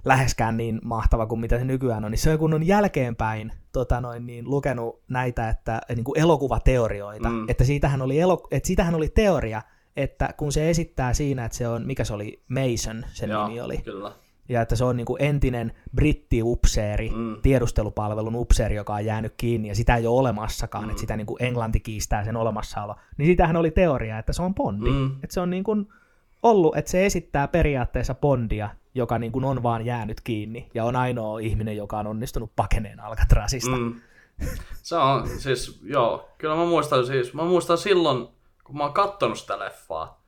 [0.06, 4.02] läheskään niin mahtava kuin mitä se nykyään on, niin se on kun on jälkeenpäin tota
[4.02, 7.50] noin, niin, lukenut näitä että, niin kuin elokuvateorioita, mm.
[7.50, 9.62] että, siitähän oli elo, että siitähän oli teoria,
[9.98, 13.62] että kun se esittää siinä, että se on, mikä se oli, Mason sen Joo, nimi
[13.62, 14.12] oli, kyllä.
[14.50, 17.42] ja että se on niin kuin entinen brittiupseeri, Mm.
[17.42, 20.90] tiedustelupalvelun upseeri, joka on jäänyt kiinni, ja sitä ei ole olemassakaan, Mm.
[20.90, 24.56] että sitä niin kuin Englanti kiistää sen olemassaolo, niin sitähän oli teoria, että se on
[24.56, 24.90] Bondi.
[24.90, 25.06] Mm.
[25.24, 25.88] Että se on niin kuin
[26.44, 30.96] ollut, että se esittää periaatteessa Bondia, joka niin kuin on vaan jäänyt kiinni, ja on
[30.96, 33.76] ainoa ihminen, joka on onnistunut pakeneen Alcatrazista.
[33.78, 33.96] Mm.
[34.74, 38.28] Se on siis, joo, kyllä mä muistan siis, mä muistan silloin,
[38.66, 40.22] kun mä oon kattonut sitä leffaa,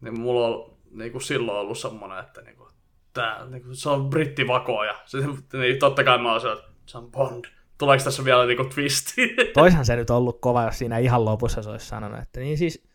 [0.00, 2.70] niin mulla on niin kuin silloin ollut semmonen, että niin kuin,
[3.12, 4.94] tää, niin kuin, se on brittivakoja.
[5.04, 7.44] Sitten, niin totta kai mä oon se, että se on Bond.
[7.78, 9.36] Tuleeko tässä vielä niin kuin twisti?
[9.54, 12.88] Toishan se nyt ollut kova, jos siinä ihan lopussa se olisi sanonut, että niin siis,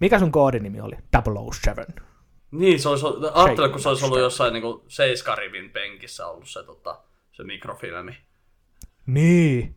[0.00, 0.96] mikä sun koodinimi oli?
[1.52, 1.86] 007.
[2.50, 6.62] niin, se olisi, ajattele, kun se olisi ollut jossain niin kuin Seiskarivin penkissä ollut se,
[6.62, 7.00] tota,
[7.32, 8.16] se mikrofilmi.
[9.06, 9.76] Niin.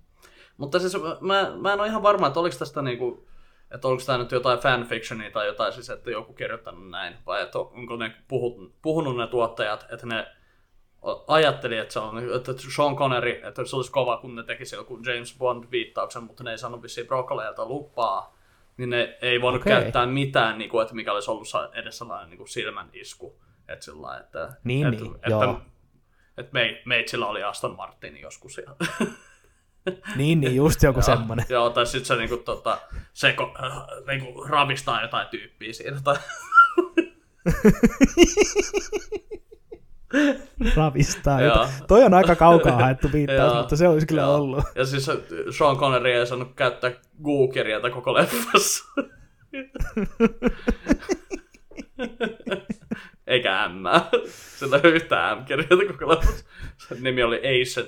[0.57, 3.27] Mutta siis mä, mä en ole ihan varma, että oliko tästä niinku,
[3.75, 7.59] että oliko tämä nyt jotain fanfictionia tai jotain siis, että joku kirjoittanut näin, vai että
[7.59, 10.27] onko ne puhut, puhunut ne tuottajat, että ne
[11.27, 14.99] ajatteli, että se on, että Sean Connery, että se olisi kova, kun ne tekisi joku
[15.05, 18.37] James Bond-viittauksen, mutta ne ei saanut vissiin Broccolialta lupaa,
[18.77, 19.73] niin ne ei voinut Okei.
[19.73, 23.39] käyttää mitään, niin kuin, että mikä olisi ollut edes sellainen niin kuin silmän isku.
[23.67, 25.61] Että sillä että, Niin, että, niin, että, joo.
[26.37, 28.57] että me, meitsillä oli Aston Martin joskus.
[28.57, 28.75] Ja,
[30.15, 31.45] Niin, niin just joku Joo, semmonen.
[31.49, 32.77] Joo, tai sitten se niinku, tota,
[33.13, 33.71] seko, äh,
[34.07, 35.97] niinku, ravistaa jotain tyyppiä siinä.
[36.03, 36.15] Tai,
[40.75, 41.41] Ravistaa.
[41.41, 41.55] Joo.
[41.55, 41.69] Jota.
[41.87, 44.35] Toi on aika kaukaa haettu viittaus, mutta se olisi kyllä joo.
[44.35, 44.63] ollut.
[44.75, 45.23] Ja siis se-
[45.57, 46.91] Sean Connery ei saanut käyttää
[47.23, 48.83] Goo-kirjainta koko leffassa.
[53.27, 53.83] Eikä M.
[54.29, 56.45] Sillä yhtään M-kirjainta koko leffassa.
[56.87, 57.85] Sen nimi oli Asian.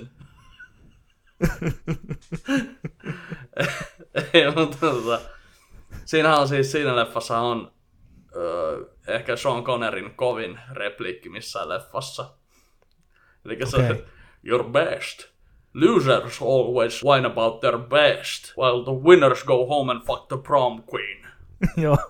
[4.34, 5.20] Ei, mutta tota,
[6.04, 7.72] siinähän on siis, siinä leffassa on
[8.36, 12.34] öö, ehkä Sean Connerin kovin repliikki missään leffassa.
[13.44, 13.90] Eli se Okei.
[13.90, 13.98] on,
[14.42, 15.28] your best.
[15.74, 20.82] Losers always whine about their best, while the winners go home and fuck the prom
[20.92, 21.28] queen.
[21.84, 21.98] Joo.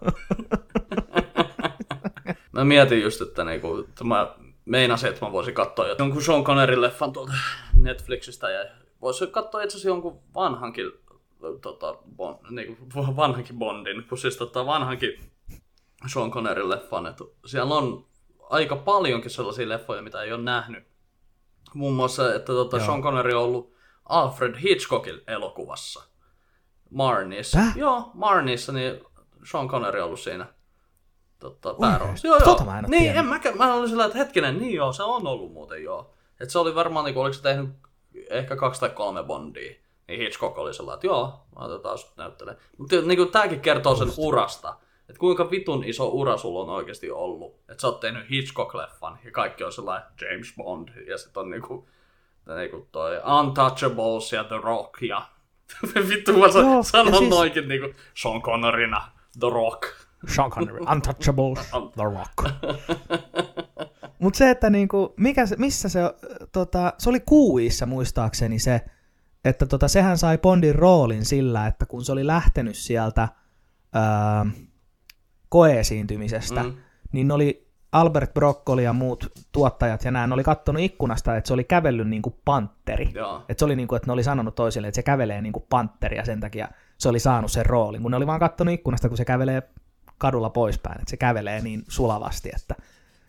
[2.53, 6.81] Mä mietin just, että, niinku, että mä meinasin, että mä voisin katsoa jonkun Sean Connerin
[6.81, 7.33] leffan tuolta
[7.75, 8.65] Netflixistä ja
[9.01, 10.93] voisin katsoa itse asiassa jonkun vanhankin,
[11.63, 12.77] tota, bon, niinku,
[13.17, 15.31] vanhankin Bondin, kun siis tota, vanhankin
[16.07, 17.07] Sean Connerin leffan.
[17.07, 18.07] Että siellä on
[18.51, 20.87] aika paljonkin sellaisia leffoja, mitä ei ole nähnyt.
[21.75, 22.87] Muun muassa, että tota, Joo.
[22.87, 23.75] Sean Connery on ollut
[24.05, 26.03] Alfred Hitchcockin elokuvassa.
[26.91, 27.59] Marniissa.
[27.59, 27.77] Täh?
[27.77, 29.01] Joo, Marniissa, niin
[29.51, 30.47] Sean Connery on ollut siinä
[31.39, 32.29] tota, pääroolissa.
[32.29, 32.45] Joo, joo.
[32.45, 33.25] Tota mä en niin, tiennyt.
[33.25, 36.15] en mäkään, mä olin sillä, että hetkinen, niin joo, se on ollut muuten joo.
[36.41, 37.71] Et se oli varmaan, niin oliko se tehnyt
[38.31, 39.73] ehkä kaksi tai kolme Bondia.
[40.09, 42.57] Niin Hitchcock oli sellainen, että joo, mä otetaan sut näyttelee.
[42.79, 44.77] Mutta niin tääkin kertoo sen urasta.
[45.09, 47.55] Että kuinka vitun iso ura sulla on oikeasti ollut.
[47.69, 50.89] Että sä oot tehnyt Hitchcock-leffan ja kaikki on sellainen James Bond.
[51.07, 51.89] Ja sit on niinku
[52.57, 55.23] niin kuin toi Untouchables ja The Rock ja
[56.09, 59.03] vittu mä Joo, ja sanon siis- noinkin niinku Sean Connorina
[59.41, 59.83] The Rock.
[60.35, 62.39] Sean Connery, Untouchables, The Rock.
[64.19, 66.01] Mutta se, että niinku, mikä se, missä se,
[66.53, 68.81] tota, se oli kuuissa muistaakseni se,
[69.45, 73.29] että tota, sehän sai Bondin roolin sillä, että kun se oli lähtenyt sieltä
[73.97, 74.51] öö,
[75.49, 76.77] koeesiintymisestä, mm.
[77.13, 81.65] Niin oli Albert Broccoli ja muut tuottajat ja nämä oli kattonut ikkunasta, että se oli
[81.65, 83.11] kävellyt niin kuin pantteri.
[83.15, 83.45] Joo.
[83.49, 85.67] Että se oli niin kuin, että ne oli sanonut toisille, että se kävelee niin kuin
[85.71, 88.03] pantteri ja sen takia se oli saanut sen roolin.
[88.03, 89.63] Kun ne oli vaan kattonut ikkunasta, kun se kävelee
[90.19, 92.75] kadulla poispäin, että se kävelee niin sulavasti, että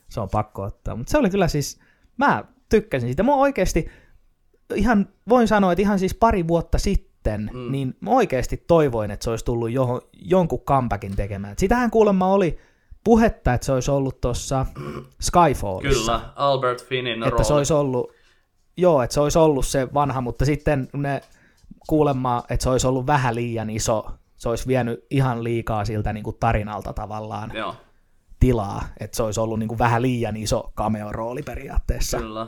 [0.09, 0.95] se on pakko ottaa.
[0.95, 1.79] Mutta se oli kyllä siis,
[2.17, 3.23] mä tykkäsin siitä.
[3.23, 3.89] Mä oikeasti,
[4.75, 7.71] ihan, voin sanoa, että ihan siis pari vuotta sitten, mm.
[7.71, 11.51] niin mä oikeasti toivoin, että se olisi tullut johon, jonkun comebackin tekemään.
[11.51, 12.59] Et Sitähän kuulemma oli
[13.03, 14.65] puhetta, että se olisi ollut tuossa
[15.21, 17.45] Skyfallissa Kyllä, Albert Finnin että rooli.
[17.45, 18.11] se olisi ollut,
[18.77, 21.21] joo, että se olisi ollut se vanha, mutta sitten ne
[21.87, 24.05] kuulemma, että se olisi ollut vähän liian iso,
[24.37, 27.75] se olisi vienyt ihan liikaa siltä niin kuin tarinalta tavallaan Joo,
[28.39, 32.17] tilaa, että se olisi ollut niin kuin vähän liian iso cameo-rooli periaatteessa.
[32.17, 32.47] kyllä.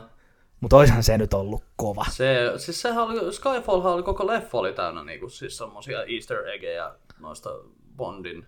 [0.60, 2.04] Mutta olisihan se nyt ollut kova.
[2.10, 6.90] Se, siis sehän oli, Skyfallhan oli koko leffa oli täynnä niinku, siis semmosia easter eggejä
[7.20, 7.50] noista
[7.96, 8.46] Bondin,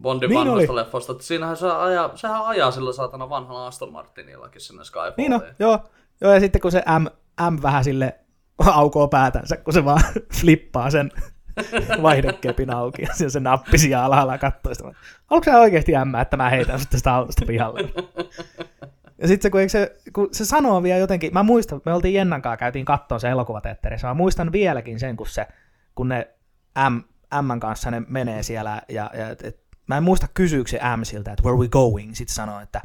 [0.00, 0.80] Bondin Niin vanhoista oli.
[0.80, 1.14] leffoista.
[1.20, 5.14] Siinähän se ajaa, sehän ajaa sillä saatana vanhalla Aston Martinillakin sinne Skyfalliin.
[5.16, 5.78] Niin no, joo.
[6.20, 7.04] joo, ja sitten kun se M,
[7.50, 8.18] M vähän sille
[8.66, 10.02] aukoo päätänsä, kun se vaan
[10.40, 11.10] flippaa sen
[12.02, 14.88] vaihdekepin auki ja se nappi siellä alhaalla katsoo sitä.
[15.30, 17.80] Onko se oikeasti M, että mä heitän sut tästä autosta pihalle?
[19.18, 22.42] Ja sitten se, kun, se, kun se sanoo vielä jotenkin, mä muistan, me oltiin Jennan
[22.42, 25.46] kanssa, käytiin kattoon se elokuvateatterissa, mä muistan vieläkin sen, kun, se,
[25.94, 26.28] kun ne
[26.90, 26.96] M,
[27.42, 31.02] M kanssa ne menee siellä, ja, ja et, et, mä en muista kysyykö se M
[31.02, 32.80] siltä, että where we going, sitten sanoo, että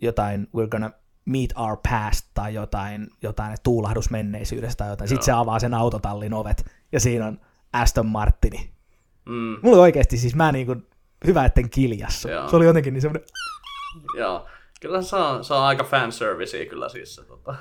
[0.00, 0.90] jotain, we're gonna
[1.24, 5.08] meet our past, tai jotain, jotain että tuulahdus menneisyydestä tai jotain.
[5.08, 7.40] Sitten se avaa sen autotallin ovet, ja siinä on
[7.72, 8.70] Aston Martini.
[9.24, 10.86] Mm, Mulla oikeasti siis mä niin kuin,
[11.26, 12.30] hyvä etten kiljassut.
[12.30, 12.48] Joo.
[12.48, 13.28] Se oli jotenkin niin semmoinen,
[14.18, 14.46] joo.
[14.80, 17.54] Kyllä se on, se on aika fanservicea kyllä siis se, tota,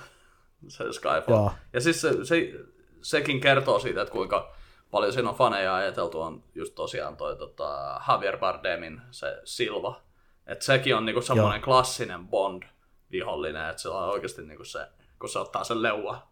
[0.68, 1.24] se Skyfall.
[1.28, 1.52] Joo.
[1.74, 2.54] Ja siis se, se,
[3.02, 4.56] sekin kertoo siitä, että kuinka
[4.92, 10.02] paljon siinä on faneja ajateltu on just tosiaan toi tota, Javier Bardemin se Silva.
[10.48, 14.88] Että sekin on niinku semmoinen klassinen Bond-vihollinen, että se on oikeasti niinku se,
[15.20, 16.28] kun se ottaa sen leua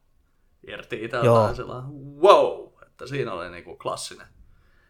[0.67, 1.05] irti Joo.
[1.05, 1.83] itseltään, sillä on,
[2.21, 2.66] wow,
[2.97, 4.27] että siinä oli niinku klassinen.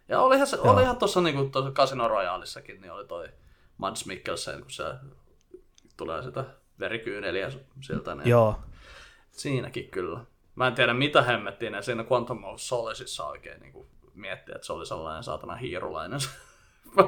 [0.08, 0.74] Ja olihan, se, Joo.
[0.74, 3.28] olihan tuossa niinku, tuossa Casino Royaleissakin, niin oli toi
[3.78, 4.84] Mads Mikkelsen, kun se
[5.98, 6.46] tulee sitä
[6.80, 7.52] verikyyneliä
[7.82, 8.16] sieltä.
[8.16, 8.60] Niin joo.
[9.32, 10.20] Siinäkin kyllä.
[10.56, 14.74] Mä en tiedä mitä hemmettiin ne siinä Quantum of Solaceissa oikein niin miettiä, että se
[14.74, 16.20] oli sellainen saatana hiirulainen.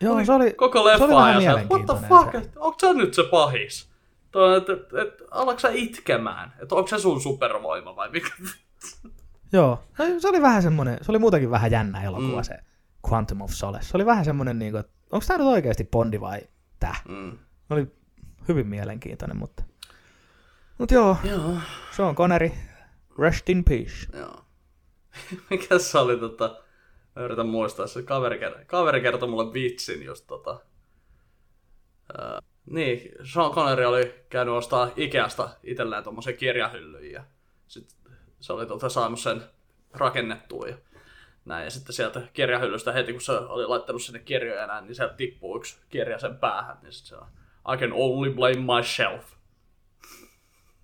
[0.00, 2.50] Joo, se oli, koko se oli leffa vähän se, what the fuck, se.
[2.56, 3.92] onko sä nyt se pahis?
[4.30, 6.54] Toi, että, et, et, alatko sä itkemään?
[6.62, 8.28] Että onko se sun supervoima vai mikä?
[9.52, 12.42] Joo, No, se oli vähän semmoinen, se oli muutenkin vähän jännä elokuva Mm.
[12.44, 12.58] se
[13.10, 13.84] Quantum of Solace.
[13.86, 16.40] Se oli vähän semmoinen, niin kuin, että onko tämä nyt oikeasti Bondi vai
[16.80, 16.96] tää?
[17.08, 17.38] Mm.
[17.68, 17.86] Se oli
[18.48, 19.62] hyvin mielenkiintoinen, mutta...
[20.78, 21.54] Mutta joo, Joo,
[21.96, 22.50] Sean Connery,
[23.18, 24.18] rest in peace.
[24.18, 24.44] joo.
[25.50, 26.62] Mikä se oli tota,
[27.16, 30.60] mä yritän muistaa, se kaveri, kaveri kertoi mulle vitsin just tota,
[32.18, 33.00] ää, niin,
[33.32, 37.24] Sean Connery oli käynyt ostaa Ikeasta itselleen tommosen kirjahyllyjä ja
[37.68, 37.96] sit
[38.42, 39.42] se oli tota saanut sen
[39.92, 40.76] rakennettua ja
[41.44, 41.64] näin.
[41.64, 45.56] Ja sitten sieltä kirjahyllystä heti, kun se oli laittanut sinne kirjoja näin, niin sieltä tippuu
[45.56, 47.26] yksi kirja sen päähän, niin sit se on,
[47.74, 49.32] I can only blame myself.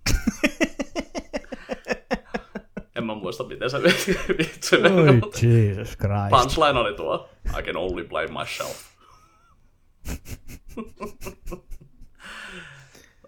[2.95, 3.81] en mä muista, miten se
[4.37, 6.29] vitsi meni, Jesus Christ.
[6.29, 7.29] punchline oli tuo,
[7.59, 8.77] I can only blame myself.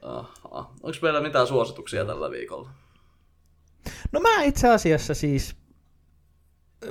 [0.02, 0.72] Aha.
[0.84, 2.70] Onko meillä mitään suosituksia tällä viikolla?
[4.12, 5.56] No mä itse asiassa siis,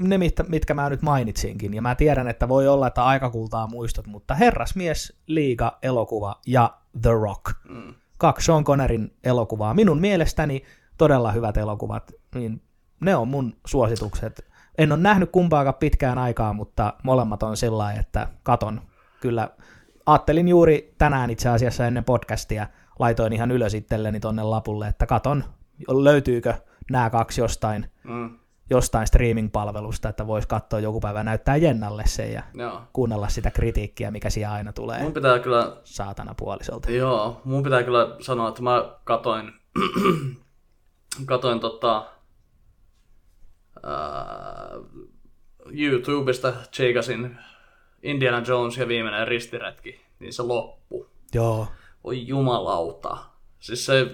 [0.00, 3.66] ne mitkä, mitkä mä nyt mainitsinkin, ja mä tiedän, että voi olla, että aika kultaa
[3.66, 7.44] muistot, mutta Herrasmies, Liiga, elokuva ja The Rock.
[7.68, 7.94] Mm.
[8.18, 9.74] Kaksi Sean Connerin elokuvaa.
[9.74, 10.62] Minun mielestäni
[10.98, 12.62] todella hyvät elokuvat, niin
[13.00, 14.50] ne on mun suositukset.
[14.78, 18.80] En ole nähnyt kumpaakaan pitkään aikaa, mutta molemmat on sillä että katon.
[19.20, 19.50] Kyllä
[20.06, 22.66] ajattelin juuri tänään itse asiassa ennen podcastia,
[22.98, 25.44] laitoin ihan ylös itselleni tonne lapulle, että katon,
[25.88, 26.54] löytyykö
[26.90, 28.38] nämä kaksi jostain, Mm.
[28.70, 32.82] jostain streaming-palvelusta, että voisi katsoa joku päivä näyttää Jennalle se ja Joo.
[32.92, 36.90] kuunnella sitä kritiikkiä, mikä siellä aina tulee Mun pitää kyllä saatana puolisolta.
[36.90, 39.52] Joo, mun pitää kyllä sanoa, että mä katoin,
[41.26, 42.06] katoin tota,
[43.82, 44.70] ää,
[45.72, 47.38] YouTubesta, cheikasin
[48.02, 51.06] Indiana Jones ja viimeinen ristiretki, niin se loppu.
[51.34, 51.66] Joo,
[52.04, 53.16] Oi jumalauta.
[53.60, 54.06] Siis se,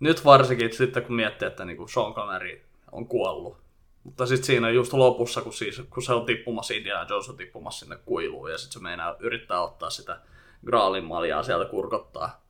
[0.00, 2.60] nyt varsinkin sitten kun miettii, että niinku Sean Connery
[2.92, 3.56] on kuollut.
[4.04, 7.80] Mutta sitten siinä just lopussa, kun, siis, kun se on tippumassa, Indiana Jones on tippumassa
[7.80, 10.20] sinne kuiluun ja sitten se meinaa yrittää ottaa sitä
[10.66, 12.44] Graalin maljaa sieltä kurkottaa.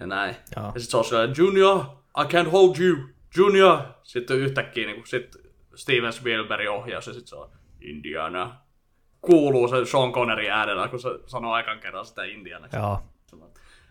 [0.00, 0.36] Ja näin.
[0.56, 0.72] Joo.
[0.74, 1.80] Ja sitten se on Junior,
[2.20, 2.96] I can't hold you,
[3.36, 3.78] Junior.
[4.02, 5.36] Sitten yhtäkkiä niin sit
[5.74, 7.50] Steven Spielberg ohjaus ja sitten se on
[7.80, 8.56] Indiana.
[9.20, 12.68] Kuuluu se Sean Connery äänellä, kun se sanoo aikan kerran sitä Indiana.
[12.72, 13.02] Joo.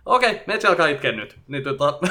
[0.05, 1.39] Okei, okay, metsi alkaa itkeä nyt.
[1.47, 1.99] Niin tota,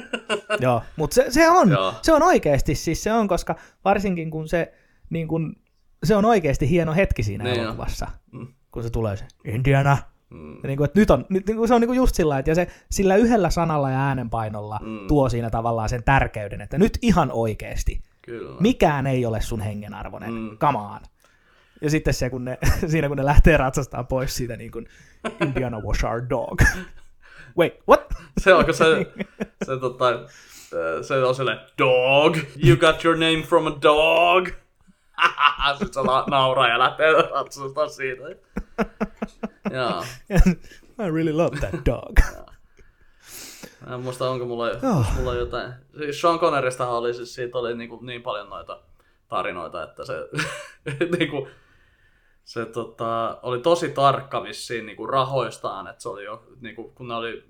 [0.60, 1.94] Joo, mutta se, se, on, Joo.
[2.02, 4.72] se on oikeasti siis se on, koska varsinkin kun se,
[5.10, 5.56] niin kun,
[6.04, 8.46] se on oikeasti hieno hetki siinä Niin elokuvassa, Mm.
[8.70, 9.96] kun se tulee se Indiana.
[10.30, 10.52] Mm.
[10.54, 12.38] Ja niin kuin, että nyt on, nyt, niin kuin se on niin kuin just sillä
[12.38, 15.06] että ja se sillä yhdellä sanalla ja äänenpainolla Mm.
[15.08, 18.56] tuo siinä tavallaan sen tärkeyden, että nyt ihan oikeasti, kyllä.
[18.60, 20.58] mikään ei ole sun hengenarvoinen, Mm.
[20.58, 21.00] come on.
[21.82, 22.58] Ja sitten se, kun ne,
[22.90, 24.86] siinä kun ne lähtee ratsastaa pois siitä niin kuin,
[25.40, 26.62] Indiana was our dog.
[27.56, 28.06] Wait, what?
[28.42, 29.06] Se on, kun se,
[29.64, 30.20] se, tota,
[31.02, 34.48] se on silleen, dog, you got your name from a dog.
[35.78, 38.22] Sitten se la- nauraa ja lähtee ratsastaa siitä.
[39.70, 40.04] Joo.
[41.06, 42.18] I really love that dog.
[43.86, 45.14] Mä en muista, onko mulla, oh.
[45.14, 45.72] mulla jotain.
[45.98, 48.80] Siis Sean Connerystahan oli, siis siitä oli niin, kuin niin paljon noita
[49.28, 50.14] tarinoita, että se,
[51.18, 51.50] niin kuin,
[52.48, 56.94] se tota, oli tosi tarkka vissiin niin kuin rahoistaan, että se oli jo, niin kuin,
[56.94, 57.44] kun ne oli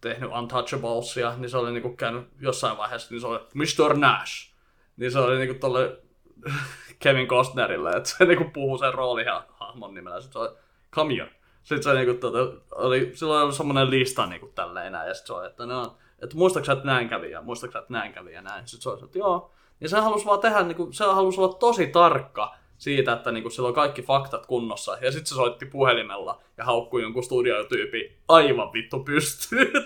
[0.00, 3.96] tehnyt Untouchablesia, niin se oli niin kuin käynyt jossain vaiheessa, niin se oli Mr.
[3.96, 4.52] Nash.
[4.96, 5.98] Niin se oli niin kuin tolle
[7.02, 10.58] Kevin Costnerille, että se niin kuin puhuu sen roolihahmon nimellä, sitten se oli
[10.92, 11.32] come here.
[11.62, 12.38] Sitten se niinku, tota,
[12.70, 16.36] oli, silloin oli semmoinen lista niinku tälleen näin, ja sitten se oli, että, no, että
[16.36, 18.68] muistaaksä, että näin kävi, ja muistaaksä, että näin kävi, ja näin.
[18.68, 19.52] Sitten se oli, että joo.
[19.80, 23.68] Ja se halusi vaan tehdä, niinku, se halusi olla tosi tarkka siitä, että niinku, sillä
[23.68, 24.96] on kaikki faktat kunnossa.
[25.00, 29.72] Ja sitten se soitti puhelimella ja haukkui jonkun studiotyypi aivan vittu pystyyn.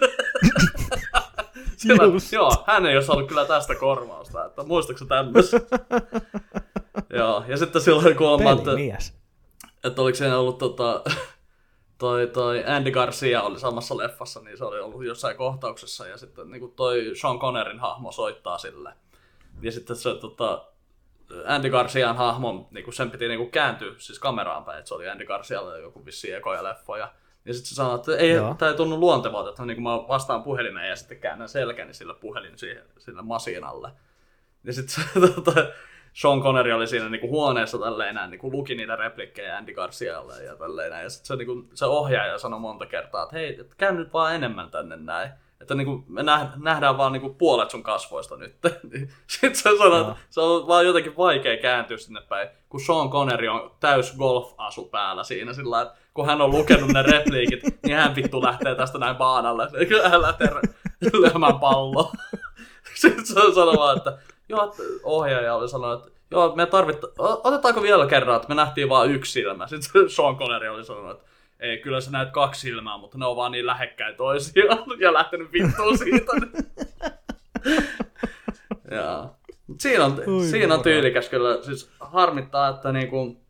[1.77, 5.61] Sillä, joo, hän ei ole saanut kyllä tästä korvausta, että muistaaksä tämmöistä?
[7.19, 8.71] joo, ja sitten silloin kuulemma, että
[9.85, 11.03] että oliko siinä ollut tota,
[11.99, 16.51] toi, toi Andy Garcia oli samassa leffassa, niin se oli ollut jossain kohtauksessa ja sitten
[16.51, 18.93] niin toi Sean Connerin hahmo soittaa sille.
[19.63, 20.67] Ja sitten se tota,
[21.47, 25.27] Andy Garcian hahmon, niin sen piti niin kääntyä siis kameraan päin, että se oli Andy
[25.27, 27.13] Garcialle joku vissiin ekoja leffoja.
[27.45, 28.55] Ja sitten se sanoi, että ei, Joo.
[28.55, 32.59] tämä ei tunnu luontevalta, että niin mä vastaan puhelimeen ja sitten käännän selkäni sille puhelin
[32.59, 33.91] siihen, sille masinalle.
[34.65, 35.05] Ja sitten
[35.35, 35.67] tota,
[36.13, 40.57] Sean Connery oli siinä niinku huoneessa tälleen näin, niinku luki niitä replikkejä Andy Garcialle ja
[40.57, 41.03] tälleen näin.
[41.03, 44.35] Ja sitten se, niinku, se ohjaaja sanoi monta kertaa, että hei, et käy nyt vaan
[44.35, 45.31] enemmän tänne näin.
[45.61, 48.57] Että niinku, me näh- nähdään vaan niinku puolet sun kasvoista nyt.
[49.27, 53.71] sitten se että se on vaan jotenkin vaikea kääntyä sinne päin, kun Sean Connery on
[53.81, 58.43] täys golf-asu päällä siinä sillä että kun hän on lukenut ne repliikit, niin hän vittu
[58.43, 59.69] lähtee tästä näin baanalle.
[60.11, 60.49] Hän lähtee
[61.13, 62.13] lyömään palloa.
[62.95, 68.07] Sitten se sanoi vaan, että joo, ohjaaja oli sanonut, että joo, me tarvitta, otetaanko vielä
[68.07, 69.67] kerran, että me nähtiin vaan yksi silmä.
[69.67, 71.25] Sitten Sean Connery oli sanonut, että
[71.61, 75.53] ei, kyllä sä näet kaksi silmää, mutta ne on vaan niin lähekkäin toisiaan ja lähtenyt
[75.53, 76.33] vittuun siitä.
[79.69, 81.63] Mut siinä on, Oi siinä on tyylikäs kyllä.
[81.63, 83.41] Siis harmittaa, että niinku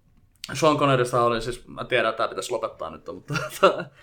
[0.52, 3.34] Sean Connerysta oli siis, mä tiedän, että tämä pitäisi lopettaa nyt, mutta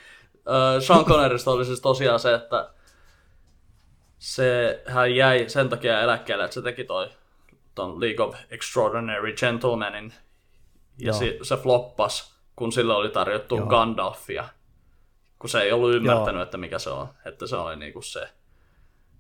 [0.85, 2.69] Sean Connerysta oli siis tosiaan se, että
[4.19, 7.09] se, hän jäi sen takia eläkkeelle, että se teki toi
[7.75, 10.13] ton League of Extraordinary Gentlemanin
[10.97, 11.13] ja Joo.
[11.13, 13.65] se, se floppas, kun sille oli tarjottu Joo.
[13.65, 14.49] Gandalfia,
[15.39, 18.29] kun se ei ollut ymmärtänyt, että mikä se on, että se oli niinku se,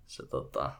[0.07, 0.71] se tota,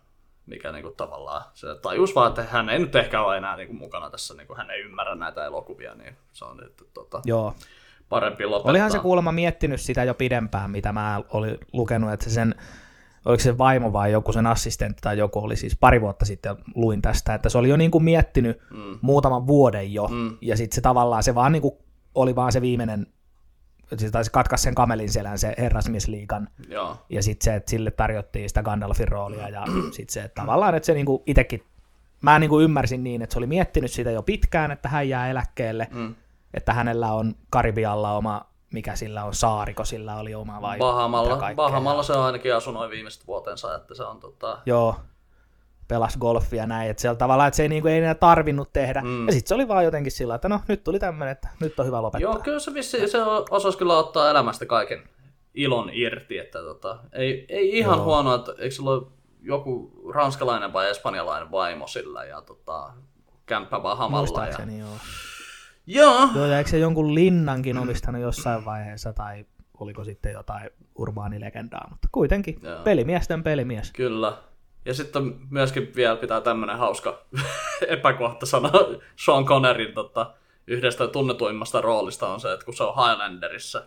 [0.46, 4.10] mikä niinku tavallaan, se tajus vaan, että hän ei nyt ehkä ole enää niinku mukana
[4.10, 7.54] tässä, niinku hän ei ymmärrä näitä elokuvia, niin se on nyt tota, Joo.
[8.10, 8.70] parempi lopettaa.
[8.70, 12.56] Olihan se kuulemma miettinyt sitä jo pidempään, mitä mä olin lukenut, että se sen,
[13.26, 17.02] oliko se vaimo vai joku sen assistentti tai joku oli siis pari vuotta sitten luin
[17.02, 19.00] tästä, että se oli jo niin kuin miettinyt Mm.
[19.02, 20.38] muutaman vuoden jo, Mm.
[20.42, 21.76] ja sitten se tavallaan se vaan niin kuin
[22.16, 23.08] oli vaan se viimeinen,
[23.98, 26.98] se taisi katkaisi sen kamelin selän se herrasmiesliikan, Joo.
[27.10, 30.86] ja sitten se, että sille tarjottiin sitä Gandalfin roolia, ja sitten se, että tavallaan, että
[30.86, 31.64] se niinku itsekin,
[32.22, 35.88] mä niinku ymmärsin niin, että se oli miettinyt sitä jo pitkään, että hän jää eläkkeelle,
[35.92, 36.16] Mm.
[36.54, 41.54] että hänellä on Karibialla oma, mikä sillä on, saariko sillä oli oma vai Bahamalla.
[41.56, 44.96] Bahamalla se on ainakin asunut viimeiset vuotensa, että se on tota, Joo,
[45.88, 49.02] pelas golfia näin, että siellä tavallaan, että se ei, niinku, ei enää tarvinnut tehdä.
[49.02, 49.26] Mm.
[49.26, 51.86] Ja sitten se oli vaan jotenkin sillä, että no nyt tuli tämmöinen, että nyt on
[51.86, 52.32] hyvä lopettaa.
[52.32, 53.18] Joo, kyllä se, vissi, se
[53.50, 55.10] osasi kyllä ottaa elämästä kaiken
[55.54, 58.06] ilon irti, että tota, ei, ei ihan Joo.
[58.06, 59.08] huono, että eikö sillä ole
[59.42, 62.94] joku ranskalainen vai espanjalainen vaimo sillä ja tota,
[63.46, 64.46] kämppä Bahamalla.
[64.46, 64.58] Ja...
[64.78, 64.90] Joo.
[65.88, 69.46] Joo, Joo, ja eikö se jonkun linnankin omistanut jossain vaiheessa, tai
[69.80, 72.84] oliko sitten jotain urbaanilegendaa, mutta kuitenkin Joo.
[72.84, 73.92] pelimiesten pelimies.
[73.92, 74.38] kyllä.
[74.86, 77.26] Ja sitten myöskin vielä pitää tämmönen hauska
[77.88, 80.34] epäkohta sanoa Sean Connerin tota,
[80.68, 83.84] yhdestä tunnetuimmasta roolista on se, että kun se on Highlanderissa,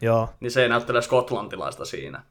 [0.00, 0.28] Joo.
[0.40, 2.22] niin se ei näyttele skotlantilaista siinä,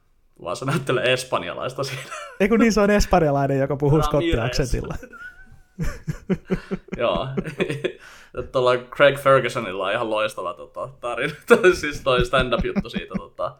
[0.42, 2.10] vaan se näyttelee espanjalaista siinä.
[2.40, 4.08] Ei kun niin se on espanjalainen, joka puhuu Ramirez.
[4.08, 4.94] skottiaksentilla.
[6.96, 7.28] Joo.
[8.52, 11.34] Tuolla Craig Fergusonilla on ihan loistava tota, tarina,
[11.74, 13.56] siis toi stand-up-juttu siitä tota,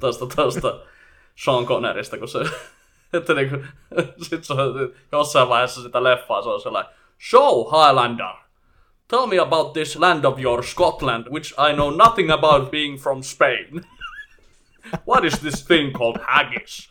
[0.00, 0.80] tosta, tosta
[1.44, 2.38] Sean Connerista, kun se,
[3.18, 3.56] että niinku,
[4.28, 6.92] sit se on jossain vaiheessa sitä leffaa, se on sellainen,
[7.30, 8.34] Show Highlander,
[9.08, 13.22] tell me about this land of yours, Scotland, which I know nothing about being from
[13.22, 13.80] Spain.
[15.08, 16.88] What is this thing called haggis?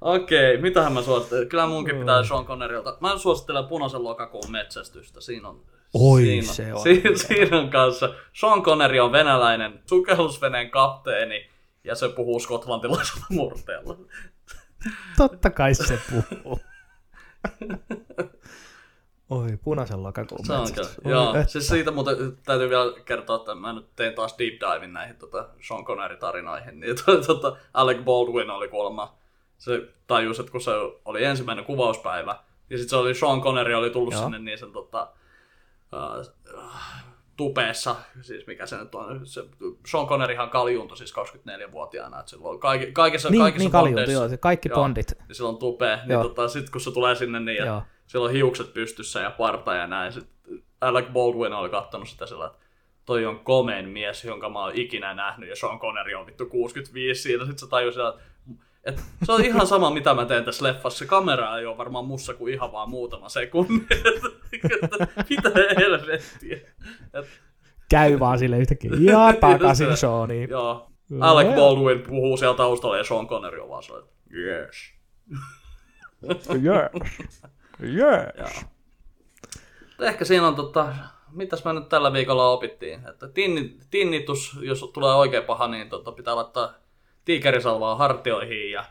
[0.00, 1.48] Okei, mitähän mä suosittelen?
[1.48, 2.96] Kyllä munkin pitää Sean Connerilta.
[3.00, 5.20] Mä suosittelen punaisen lokakuun metsästystä.
[5.20, 5.62] Siinä on...
[5.94, 7.16] Oi, siinä, se on Siinä, hyvä.
[7.16, 8.14] siinä on kanssa.
[8.32, 11.50] Sean Connery on venäläinen sukellusveneen kapteeni
[11.84, 13.96] ja se puhuu skotlantilaisella murteella.
[15.16, 16.60] Totta kai se puhuu.
[19.30, 20.88] Oi, punaisen lokakuun Se on kyllä.
[21.04, 24.92] Joo, Oi, siis siitä muuten täytyy vielä kertoa, että mä nyt tein taas deep divin
[24.92, 26.80] näihin tota Sean Connery-tarinoihin.
[26.80, 29.14] Niin to, tota, Alec Baldwin oli kuulemma,
[29.58, 30.70] se tajusi, että kun se
[31.04, 32.38] oli ensimmäinen kuvauspäivä,
[32.70, 34.22] ja sitten se oli Sean Connery oli tullut Joo.
[34.22, 35.08] sinne niin sen tota,
[35.92, 36.32] uh,
[37.36, 39.44] tupeessa, siis mikä se nyt on, se,
[39.86, 44.68] Sean Conneryhan kaljuuntui siis 24-vuotiaana, että silloin kaikki, kaikissa, Niin, kaikissa niin bondeissa- joo, kaikki
[44.68, 45.14] bondit.
[45.28, 46.22] Ja silloin tupee, niin Joo.
[46.22, 47.82] tota, sit kun se tulee sinne niin, ja Joo.
[48.06, 50.28] sillä on hiukset pystyssä ja parta ja näin, sit
[50.80, 52.58] Alec Baldwin oli kattonut sitä sillä, että
[53.04, 57.22] toi on komein mies, jonka mä oon ikinä nähnyt, ja Sean Connery on vittu 65
[57.22, 58.20] siinä, sit se tajui sillä, että
[58.88, 60.98] et se on ihan sama, mitä mä teen tässä leffassa.
[60.98, 63.86] Se kamera ei ole varmaan mussa kuin ihan vaan muutama sekunti.
[63.90, 66.56] Että mitä helvettiä.
[67.14, 67.26] Et,
[67.90, 68.90] Käy vaan sille yhtäkkiä.
[69.00, 70.50] Ja takaisin Seaniin.
[70.50, 70.90] joo.
[71.20, 74.92] Alec Baldwin puhuu siellä taustalla ja Sean Connery on vaan sellainen, yes.
[76.28, 76.48] Yes.
[76.64, 77.42] Yes.
[77.94, 78.48] Joo.
[80.00, 80.94] Ehkä siinä on tota,
[81.32, 86.12] mitäs mä nyt tällä viikolla opittiin, että tinni, tinnitus, jos tulee oikein paha, niin tota,
[86.12, 86.74] pitää laittaa
[87.28, 88.84] tiikerisalvaa hartioihin ja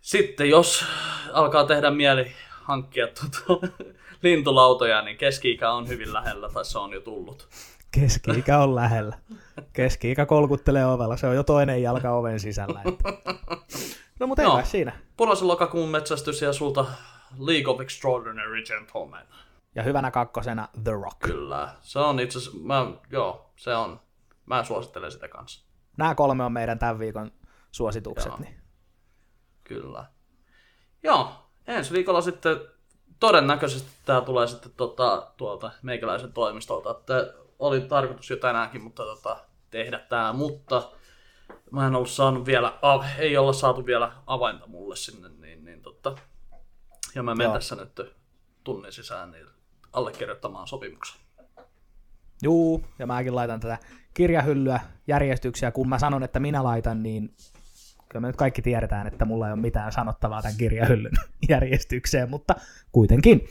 [0.00, 0.84] sitten jos
[1.32, 3.66] alkaa tehdä mieli hankkia tota,
[4.22, 7.48] lintulautoja, niin keski-ikä on hyvin lähellä, tai se on jo tullut.
[7.90, 9.18] Keski-ikä on lähellä.
[9.72, 11.16] Keski-ikä kolkuttelee ovella.
[11.16, 12.82] Se on jo toinen jalka oven sisällä.
[12.84, 13.12] Että.
[14.20, 14.92] No mutta kai siinä.
[15.16, 16.86] Punaisen lokakuun metsästys ja sulta
[17.38, 19.26] League of Extraordinary Gentlemen.
[19.74, 21.18] Ja hyvänä kakkosena The Rock.
[21.18, 24.00] Kyllä, se on itse asiassa, mä, joo, se on,
[24.46, 25.65] mä suosittelen sitä kanssa.
[25.96, 27.32] Nämä kolme on meidän tämän viikon
[27.72, 28.32] suositukset.
[28.32, 28.40] Joo.
[28.40, 28.60] Niin.
[29.64, 30.04] Kyllä.
[31.02, 31.32] Joo,
[31.66, 32.56] ensi viikolla sitten
[33.20, 36.90] todennäköisesti tämä tulee sitten tota, tuolta meikäläisen toimistolta.
[36.90, 39.36] Että oli tarkoitus jo tänäänkin mutta tota,
[39.70, 40.92] tehdä tämä, mutta
[41.70, 42.78] mä en ollut saanut vielä,
[43.18, 46.16] ei olla saatu vielä avainta mulle sinne, niin, niin totta.
[47.14, 47.54] Ja mä menen Joo.
[47.54, 48.00] tässä nyt
[48.64, 49.46] tunnin sisään niin
[49.92, 51.25] allekirjoittamaan sopimuksen.
[52.42, 53.78] Juu, ja mäkin laitan tätä
[54.14, 55.70] kirjahyllyä järjestyksiä.
[55.70, 57.34] Kun mä sanon, että minä laitan, niin
[58.08, 61.12] kyllä me nyt kaikki tiedetään, että mulla ei ole mitään sanottavaa tämän kirjahyllyn
[61.48, 62.54] järjestykseen, mutta
[62.92, 63.48] kuitenkin.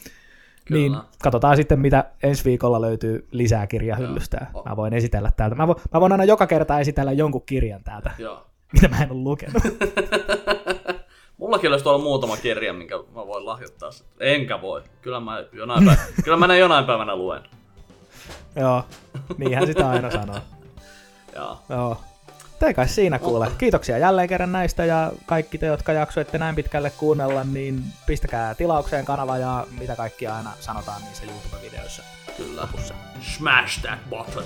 [0.65, 0.81] Kyllä.
[0.81, 4.47] Niin katsotaan sitten, mitä ensi viikolla löytyy lisää kirjahyllystä.
[4.53, 4.63] Joo.
[4.69, 5.55] Mä voin esitellä täältä.
[5.55, 8.45] Mä, vo, mä voin aina joka kerta esitellä jonkun kirjan täältä, Joo.
[8.73, 9.63] mitä mä en ole lukenut.
[11.37, 13.89] Mullakin olisi tuolla muutama kirja, minkä mä voin lahjoittaa.
[14.19, 14.83] Enkä voi.
[15.01, 17.41] Kyllä mä jonain, päivänä, kyllä mä ne jonain päivänä luen.
[18.55, 18.85] Joo,
[19.37, 20.39] niinhän sitä aina sanoo.
[21.35, 21.59] Joo.
[21.69, 22.01] Joo.
[22.59, 23.51] Te kai siinä kuule.
[23.57, 29.05] Kiitoksia jälleen kerran näistä ja kaikki te, jotka jaksoitte näin pitkälle kuunnella, niin pistäkää tilaukseen
[29.05, 32.03] kanava ja mitä kaikkia aina sanotaan niissä YouTube-videoissa.
[32.37, 32.61] Kyllä.
[32.61, 32.93] lopussa.
[33.21, 34.43] Smash that button.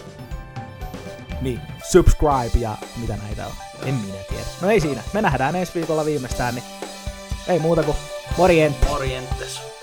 [1.41, 3.51] Niin, subscribe ja mitä näitä on.
[3.86, 4.43] En minä tiedä.
[4.62, 5.01] No ei siinä.
[5.14, 6.66] Me nähdään ensi viikolla viimeistään, niin
[7.47, 7.97] ei muuta kuin
[8.38, 8.76] morjent.
[8.89, 9.78] Morjentes.